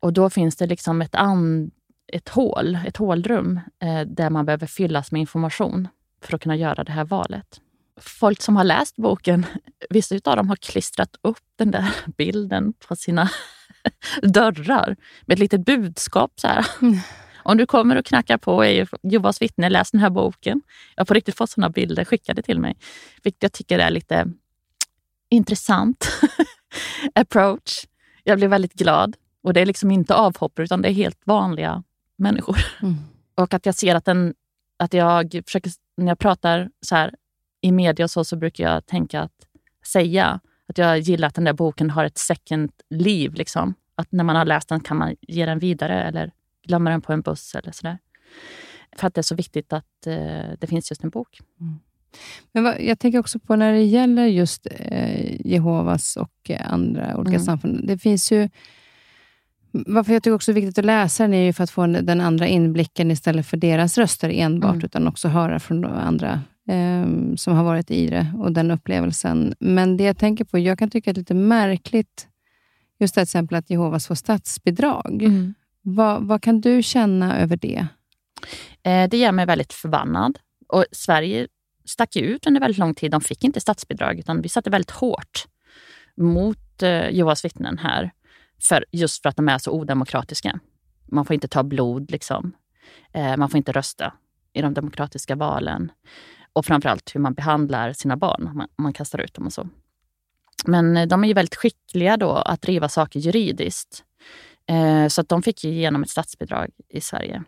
[0.00, 1.70] Och då finns det liksom ett, and,
[2.12, 5.88] ett hål, ett hålrum eh, där man behöver fyllas med information
[6.22, 7.60] för att kunna göra det här valet.
[8.00, 9.46] Folk som har läst boken,
[9.90, 13.30] vissa av dem har klistrat upp den där bilden på sina
[14.22, 14.96] dörrar
[15.26, 16.32] med ett litet budskap.
[16.36, 16.66] Så här.
[16.82, 16.98] Mm.
[17.42, 20.62] Om du kommer och knackar på är Jehovas vittne, läs den här boken.
[20.94, 22.76] Jag har på riktigt fått sådana bilder skickade till mig,
[23.22, 24.26] vilket jag tycker är lite
[25.30, 26.08] intressant
[27.14, 27.86] approach.
[28.24, 29.16] Jag blir väldigt glad.
[29.42, 31.82] Och det är liksom inte avhoppare, utan det är helt vanliga
[32.18, 32.56] människor.
[32.82, 32.94] Mm.
[33.34, 34.34] Och att jag ser att, den,
[34.76, 37.14] att jag försöker, när jag pratar så här
[37.60, 39.46] i media och så, så brukar jag tänka att
[39.86, 43.34] säga att jag gillar att den där boken har ett second liv.
[43.34, 43.74] Liksom.
[43.94, 46.32] Att när man har läst den kan man ge den vidare eller
[46.66, 47.98] glömma den på en buss eller sådär.
[48.96, 51.40] För att det är så viktigt att eh, det finns just en bok.
[51.60, 51.78] Mm.
[52.52, 57.36] Men vad, jag tänker också på när det gäller just eh, Jehovas och andra olika
[57.36, 57.44] mm.
[57.44, 57.86] samfund.
[57.86, 58.48] Det finns ju...
[59.70, 61.86] Varför jag tycker också det är viktigt att läsa den är ju för att få
[61.86, 64.84] den andra inblicken istället för deras röster enbart, mm.
[64.84, 67.06] utan också höra från andra eh,
[67.36, 69.54] som har varit i det och den upplevelsen.
[69.60, 72.28] Men det jag tänker på, jag kan tycka att det är lite märkligt,
[72.98, 75.22] just till exempel att Jehovas får statsbidrag.
[75.22, 75.54] Mm.
[75.82, 77.86] Vad, vad kan du känna över det?
[78.82, 80.38] Eh, det gör mig väldigt förbannad.
[80.68, 81.48] Och Sverige
[81.84, 83.10] stack ju ut under väldigt lång tid.
[83.10, 85.46] De fick inte statsbidrag, utan vi satte väldigt hårt
[86.16, 88.10] mot eh, Jehovas vittnen här.
[88.62, 90.60] För, just för att de är så odemokratiska.
[91.06, 92.52] Man får inte ta blod, liksom.
[93.12, 94.12] Eh, man får inte rösta
[94.52, 95.92] i de demokratiska valen.
[96.52, 99.68] Och framförallt hur man behandlar sina barn, man, man kastar ut dem och så.
[100.66, 104.04] Men eh, de är ju väldigt skickliga då att driva saker juridiskt.
[104.66, 107.44] Eh, så att de fick ju igenom ett statsbidrag i Sverige.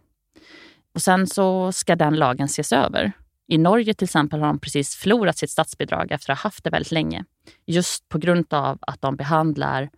[0.94, 3.12] Och sen så ska den lagen ses över.
[3.48, 6.70] I Norge till exempel har de precis förlorat sitt statsbidrag efter att ha haft det
[6.70, 7.24] väldigt länge.
[7.66, 9.90] Just på grund av att de behandlar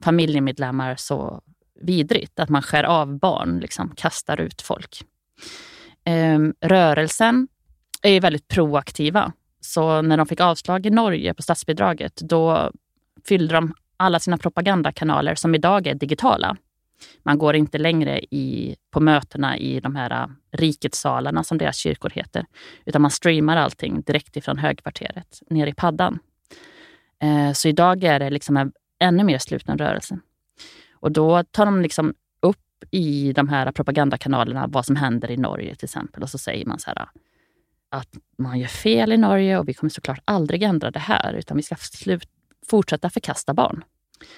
[0.00, 1.42] familjemedlemmar så
[1.80, 2.40] vidrigt.
[2.40, 5.04] Att man skär av barn, liksom, kastar ut folk.
[6.04, 7.48] Ehm, rörelsen
[8.02, 9.32] är väldigt proaktiva.
[9.60, 12.72] Så när de fick avslag i Norge på statsbidraget, då
[13.28, 16.56] fyllde de alla sina propagandakanaler som idag är digitala.
[17.22, 22.10] Man går inte längre i, på mötena i de här äh, riketsalarna som deras kyrkor
[22.10, 22.46] heter,
[22.84, 26.18] utan man streamar allting direkt ifrån högkvarteret ner i paddan.
[27.20, 28.72] Ehm, så idag är det liksom en
[29.04, 30.18] ännu mer sluten rörelse.
[30.92, 32.56] Och då tar de liksom upp
[32.90, 36.78] i de här propagandakanalerna vad som händer i Norge till exempel och så säger man
[36.78, 37.08] så här
[37.90, 41.56] att man gör fel i Norge och vi kommer såklart aldrig ändra det här, utan
[41.56, 42.28] vi ska slut,
[42.70, 43.84] fortsätta förkasta barn.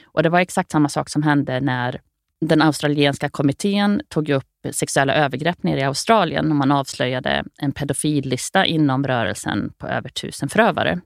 [0.04, 2.00] Och det var exakt samma sak som hände när
[2.40, 8.66] den australienska kommittén tog upp sexuella övergrepp nere i Australien och man avslöjade en pedofillista
[8.66, 11.00] inom rörelsen på över tusen förövare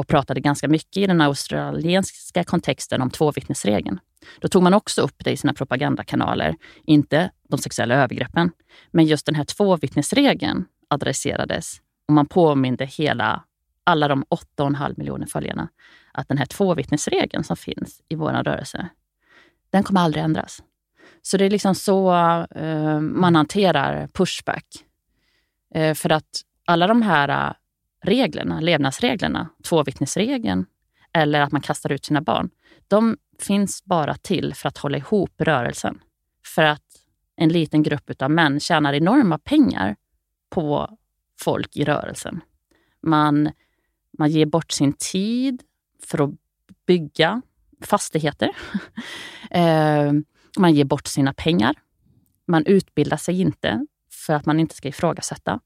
[0.00, 4.00] och pratade ganska mycket i den australiensiska kontexten om tvåvittnesregeln.
[4.40, 8.50] Då tog man också upp det i sina propagandakanaler, inte de sexuella övergreppen,
[8.90, 13.44] men just den här tvåvittnesregeln adresserades och man påminde hela,
[13.84, 14.24] alla de
[14.58, 15.68] 8,5 miljoner följarna
[16.12, 18.88] att den här tvåvittnesregeln som finns i vår rörelse,
[19.70, 20.62] den kommer aldrig ändras.
[21.22, 22.12] Så det är liksom så
[22.56, 24.66] uh, man hanterar pushback.
[25.76, 27.54] Uh, för att alla de här uh,
[28.02, 30.66] reglerna, levnadsreglerna, tvåvittnesregeln
[31.12, 32.50] eller att man kastar ut sina barn,
[32.88, 36.00] de finns bara till för att hålla ihop rörelsen.
[36.44, 36.82] För att
[37.36, 39.96] en liten grupp av män tjänar enorma pengar
[40.50, 40.98] på
[41.40, 42.40] folk i rörelsen.
[43.02, 43.50] Man,
[44.18, 45.62] man ger bort sin tid
[46.02, 46.30] för att
[46.86, 47.42] bygga
[47.80, 48.50] fastigheter.
[49.52, 50.12] Eh,
[50.58, 51.74] man ger bort sina pengar.
[52.46, 53.86] Man utbildar sig inte
[54.26, 55.60] för att man inte ska ifrågasätta.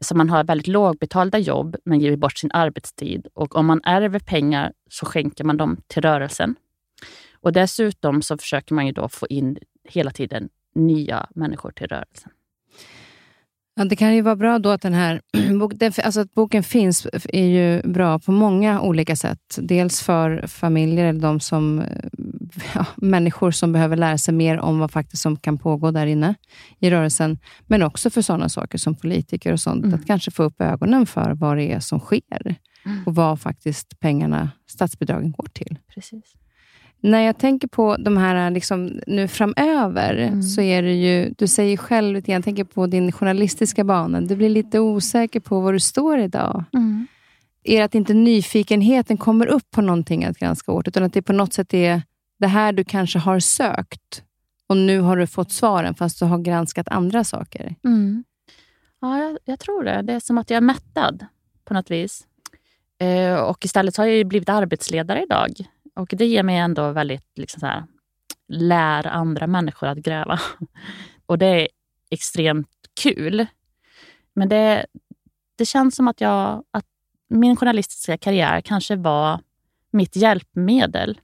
[0.00, 3.26] Så man har väldigt lågbetalda jobb men ger bort sin arbetstid.
[3.34, 6.54] Och om man ärver pengar så skänker man dem till rörelsen.
[7.40, 12.32] Och dessutom så försöker man ju då få in hela tiden nya människor till rörelsen.
[13.74, 15.20] Ja, det kan ju vara bra då att den här
[16.04, 19.58] alltså att boken finns är ju bra på många olika sätt.
[19.58, 21.84] Dels för familjer eller de som,
[22.74, 26.34] ja, människor som behöver lära sig mer om vad faktiskt som kan pågå där inne
[26.78, 27.38] i rörelsen.
[27.66, 29.84] Men också för sådana saker som politiker och sånt.
[29.84, 29.94] Mm.
[29.94, 33.02] Att kanske få upp ögonen för vad det är som sker mm.
[33.06, 35.78] och vad faktiskt pengarna, statsbidragen går till.
[35.94, 36.34] Precis.
[37.02, 40.42] När jag tänker på de här liksom, nu framöver, mm.
[40.42, 44.36] så är det ju, du säger själv lite jag tänker på din journalistiska bana, du
[44.36, 46.64] blir lite osäker på var du står idag.
[46.72, 47.06] Mm.
[47.64, 51.22] Är det att inte nyfikenheten kommer upp på någonting att granska åt, utan att det
[51.22, 52.02] på något sätt är
[52.38, 54.22] det här du kanske har sökt
[54.66, 57.74] och nu har du fått svaren, fast du har granskat andra saker?
[57.84, 58.24] Mm.
[59.00, 60.02] Ja, jag, jag, tror det.
[60.02, 61.26] Det är som att jag är mättad
[61.64, 62.26] på något vis.
[62.98, 65.50] Eh, och istället har jag blivit arbetsledare idag.
[65.94, 67.84] Och det ger mig ändå väldigt, liksom så här,
[68.48, 70.40] lär andra människor att gräva.
[71.26, 71.68] Och det är
[72.10, 72.68] extremt
[73.02, 73.46] kul.
[74.34, 74.86] Men det,
[75.56, 76.86] det känns som att, jag, att
[77.28, 79.40] min journalistiska karriär kanske var
[79.90, 81.20] mitt hjälpmedel.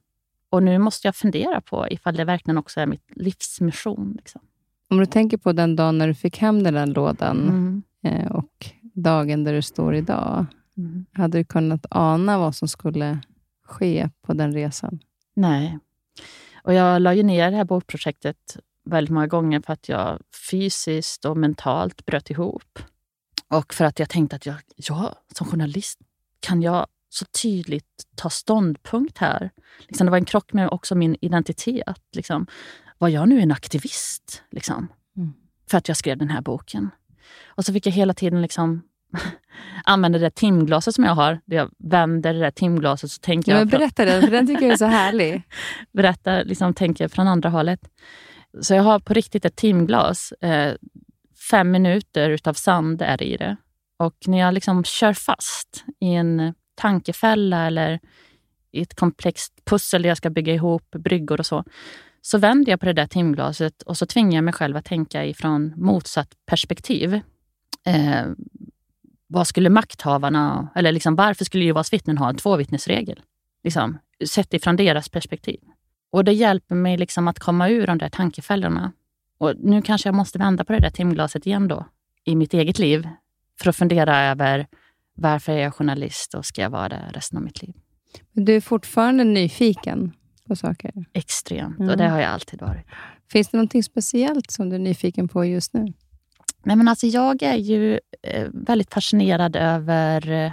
[0.49, 4.13] Och nu måste jag fundera på ifall det verkligen också är mitt livsmission.
[4.17, 4.41] Liksom.
[4.89, 7.83] Om du tänker på den dagen när du fick hem den där lådan mm.
[8.03, 10.45] Eh, och dagen där du står idag.
[10.77, 11.05] Mm.
[11.11, 13.19] Hade du kunnat ana vad som skulle
[13.67, 14.99] ske på den resan?
[15.33, 15.79] Nej.
[16.63, 21.25] Och jag la ju ner det här bokprojektet väldigt många gånger för att jag fysiskt
[21.25, 22.79] och mentalt bröt ihop.
[23.49, 25.99] Och för att jag tänkte att jag, jag som journalist
[26.39, 29.51] kan jag så tydligt ta ståndpunkt här.
[29.87, 32.01] Liksom det var en krock med också min identitet.
[32.11, 32.47] Liksom.
[32.97, 34.43] Var jag nu en aktivist?
[34.51, 34.87] Liksom,
[35.17, 35.33] mm.
[35.69, 36.89] För att jag skrev den här boken.
[37.45, 38.81] Och så fick jag hela tiden liksom
[39.83, 41.39] använder det där timglaset som jag har.
[41.45, 43.65] Jag vänder det där timglaset så tänker ja, jag...
[43.65, 45.43] Men berätta den, för den tycker jag är så härlig.
[45.91, 47.79] berätta, liksom tänker från andra hållet.
[48.61, 50.31] Så jag har på riktigt ett timglas.
[50.31, 50.73] Eh,
[51.49, 53.57] fem minuter utav sand är i det.
[53.99, 57.99] Och när jag liksom kör fast i en tankefälla eller
[58.71, 61.63] i ett komplext pussel där jag ska bygga ihop bryggor och så,
[62.21, 65.25] så vänder jag på det där timglaset och så tvingar jag mig själv att tänka
[65.25, 67.13] ifrån motsatt perspektiv.
[67.85, 68.25] Eh,
[69.27, 73.21] vad skulle makthavarna, eller liksom, varför skulle Jehovas vittnen ha en tvåvittnesregel?
[73.63, 73.97] Liksom,
[74.29, 75.59] sett ifrån deras perspektiv.
[76.11, 78.91] Och det hjälper mig liksom att komma ur de där tankefällorna.
[79.37, 81.85] Och nu kanske jag måste vända på det där timglaset igen då,
[82.23, 83.07] i mitt eget liv,
[83.59, 84.67] för att fundera över
[85.15, 87.73] varför är jag journalist och ska jag vara det resten av mitt liv?
[88.31, 90.13] Du är fortfarande nyfiken
[90.47, 90.93] på saker?
[91.13, 91.89] Extremt, mm.
[91.89, 92.85] och det har jag alltid varit.
[93.31, 95.93] Finns det något speciellt som du är nyfiken på just nu?
[96.63, 100.51] Nej, men alltså jag är ju eh, väldigt fascinerad över eh,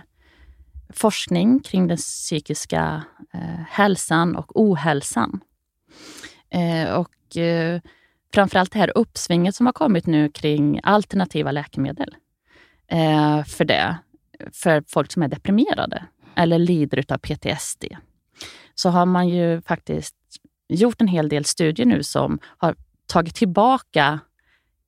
[0.93, 5.41] forskning kring den psykiska eh, hälsan och ohälsan.
[6.97, 7.11] och
[8.35, 12.17] framförallt det här uppsvinget som har kommit nu kring alternativa läkemedel
[13.47, 13.97] för det,
[14.53, 16.05] för folk som är deprimerade
[16.37, 17.85] eller lider av PTSD.
[18.75, 20.17] Så har man ju faktiskt
[20.69, 22.77] gjort en hel del studier nu som har
[23.07, 24.21] tagit tillbaka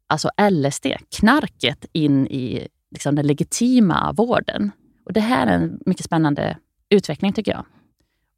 [0.07, 0.86] alltså LSD,
[1.18, 4.70] knarket, in i liksom den legitima vården.
[5.04, 6.59] Och Det här är en mycket spännande
[6.90, 7.64] utveckling tycker jag.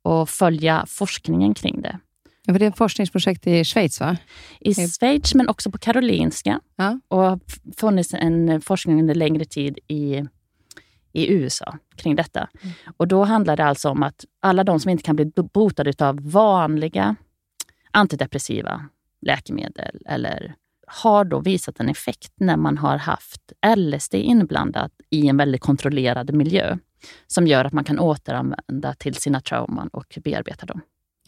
[0.03, 1.99] Och följa forskningen kring det.
[2.47, 4.17] Ja, för det är ett forskningsprojekt i Schweiz, va?
[4.61, 6.61] I Schweiz, men också på Karolinska.
[6.77, 7.01] Ja.
[7.09, 7.41] Och har
[7.77, 10.25] funnits en forskning under längre tid i,
[11.13, 12.49] i USA kring detta.
[12.63, 12.75] Mm.
[12.97, 16.31] Och Då handlar det alltså om att alla de som inte kan bli botade av
[16.31, 17.17] vanliga
[17.91, 18.89] antidepressiva
[19.21, 20.55] läkemedel eller
[20.89, 26.35] har då visat en effekt när man har haft LSD inblandat i en väldigt kontrollerad
[26.35, 26.77] miljö
[27.27, 30.81] som gör att man kan återanvända till sina trauman och bearbeta dem.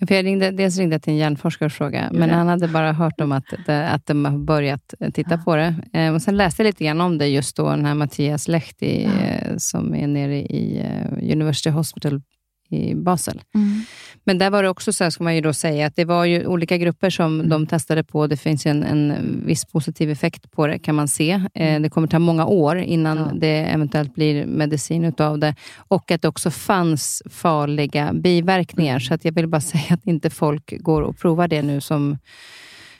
[0.08, 2.92] För jag ringde, dels ringde jag till en hjärnforskare och frågade, men han hade bara
[2.92, 5.36] hört om att, att de har börjat titta ja.
[5.44, 5.74] på det.
[5.92, 9.04] Eh, och sen läste jag lite grann om det just då, den här Mattias Lehti,
[9.04, 9.26] ja.
[9.26, 12.22] Eh, som är nere i eh, University Hospital
[12.70, 13.42] i Basel.
[13.54, 13.84] Mm.
[14.24, 16.24] Men där var det också så här, ska man ju då säga, att det var
[16.24, 17.48] ju olika grupper som mm.
[17.48, 18.26] de testade på.
[18.26, 21.30] Det finns en, en viss positiv effekt på det, kan man se.
[21.30, 21.82] Eh, mm.
[21.82, 23.30] det kommer ta många år innan ja.
[23.34, 25.54] det eventuellt blir medicin utav det.
[25.88, 28.92] Och att det också fanns farliga biverkningar.
[28.92, 29.00] Mm.
[29.00, 32.18] Så att jag vill bara säga att inte folk går och provar det nu som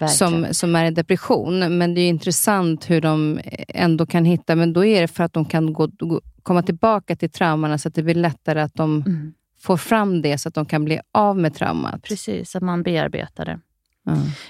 [0.09, 1.79] som, som är i depression.
[1.79, 5.33] Men det är intressant hur de ändå kan hitta, men då är det för att
[5.33, 9.03] de kan gå, gå, komma tillbaka till traumorna så att det blir lättare att de
[9.07, 12.03] mm får fram det så att de kan bli av med traumat.
[12.03, 13.61] Precis, att man bearbetar det.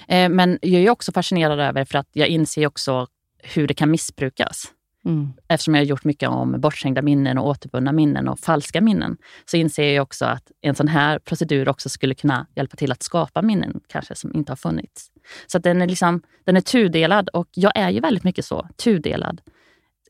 [0.07, 0.35] Mm.
[0.35, 3.07] Men jag är också fascinerad över, för att jag inser också
[3.43, 4.73] hur det kan missbrukas.
[5.05, 5.33] Mm.
[5.47, 9.57] Eftersom jag har gjort mycket om bortskängda minnen och återvunna minnen och falska minnen, så
[9.57, 13.41] inser jag också att en sån här procedur också skulle kunna hjälpa till att skapa
[13.41, 15.11] minnen kanske som inte har funnits.
[15.47, 19.41] Så den, är liksom, den är tudelad och jag är ju väldigt mycket så, tudelad,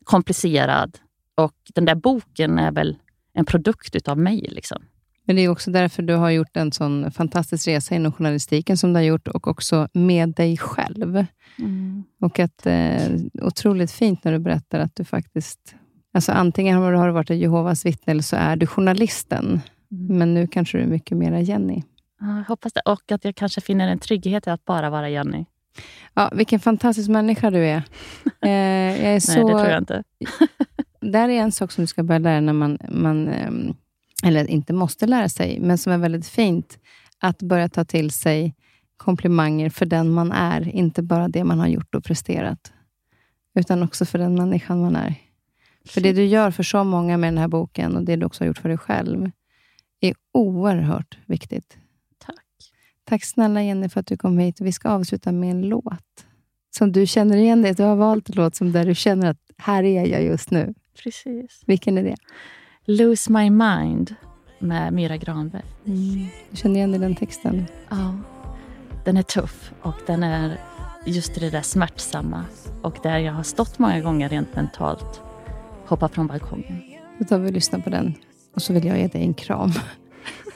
[0.04, 0.98] komplicerad.
[1.34, 2.96] Och den där boken är väl
[3.34, 4.48] en produkt utav mig.
[4.50, 4.82] Liksom.
[5.24, 8.92] Men det är också därför du har gjort en sån fantastisk resa inom journalistiken som
[8.92, 11.26] du har gjort och också med dig själv.
[11.58, 12.04] Mm.
[12.20, 13.02] Och att eh,
[13.42, 15.74] otroligt fint när du berättar att du faktiskt...
[16.14, 19.60] Alltså antingen har du varit Jehovas vittne eller så är du journalisten.
[19.92, 20.18] Mm.
[20.18, 21.82] Men nu kanske du är mycket mera Jenny.
[22.20, 22.80] Ja, jag hoppas det.
[22.80, 25.44] Och att jag kanske finner en trygghet i att bara vara Jenny.
[26.14, 27.82] Ja, vilken fantastisk människa du är.
[28.44, 28.50] Eh,
[29.04, 29.32] jag är så...
[29.32, 30.02] Nej, det tror jag inte.
[31.00, 33.74] där är en sak som du ska börja lära när man, man ehm,
[34.22, 36.78] eller inte måste lära sig, men som är väldigt fint.
[37.18, 38.54] Att börja ta till sig
[38.96, 40.68] komplimanger för den man är.
[40.68, 42.72] Inte bara det man har gjort och presterat.
[43.54, 45.14] Utan också för den människan man är.
[45.84, 48.44] För det du gör för så många med den här boken och det du också
[48.44, 49.30] har gjort för dig själv
[50.00, 51.76] är oerhört viktigt.
[52.18, 52.36] Tack.
[53.04, 54.60] Tack snälla Jenny för att du kom hit.
[54.60, 56.26] Vi ska avsluta med en låt
[56.70, 57.74] som du känner igen dig.
[57.74, 60.74] Du har valt en låt som där du känner att här är jag just nu.
[61.02, 61.62] Precis.
[61.66, 62.16] Vilken är det?
[62.86, 64.14] Lose My Mind
[64.58, 65.62] med Myra Granberg.
[65.84, 67.66] Du känner igen i den texten?
[67.88, 68.14] Ja.
[69.04, 70.60] Den är tuff och den är
[71.06, 72.44] just det där smärtsamma
[72.82, 75.20] och där jag har stått många gånger rent mentalt.
[75.86, 76.82] Hoppa från balkongen.
[77.18, 78.14] Då tar vi och lyssnar på den.
[78.54, 79.72] Och så vill jag ge dig en kram.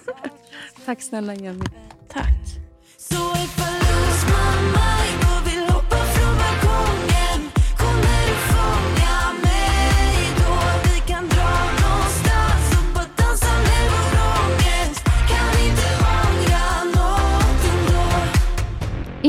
[0.84, 1.64] Tack snälla Jenny.
[2.08, 2.60] Tack.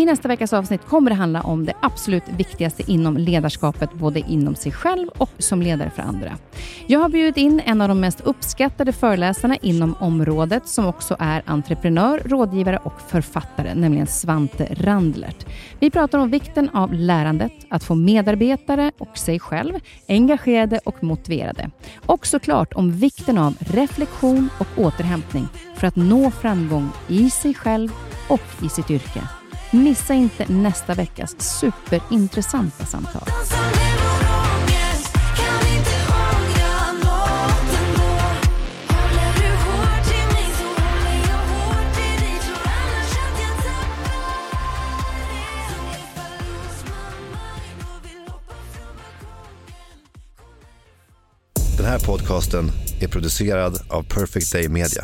[0.07, 4.71] Nästa veckas avsnitt kommer det handla om det absolut viktigaste inom ledarskapet, både inom sig
[4.71, 6.37] själv och som ledare för andra.
[6.87, 11.43] Jag har bjudit in en av de mest uppskattade föreläsarna inom området, som också är
[11.45, 15.45] entreprenör, rådgivare och författare, nämligen Svante Randlert.
[15.79, 19.73] Vi pratar om vikten av lärandet, att få medarbetare och sig själv
[20.07, 21.69] engagerade och motiverade.
[22.05, 27.89] Och såklart om vikten av reflektion och återhämtning för att nå framgång i sig själv
[28.27, 29.21] och i sitt yrke.
[29.71, 33.23] Missa inte nästa veckas superintressanta samtal.
[51.77, 55.03] Den här podcasten är producerad av Perfect Day Media.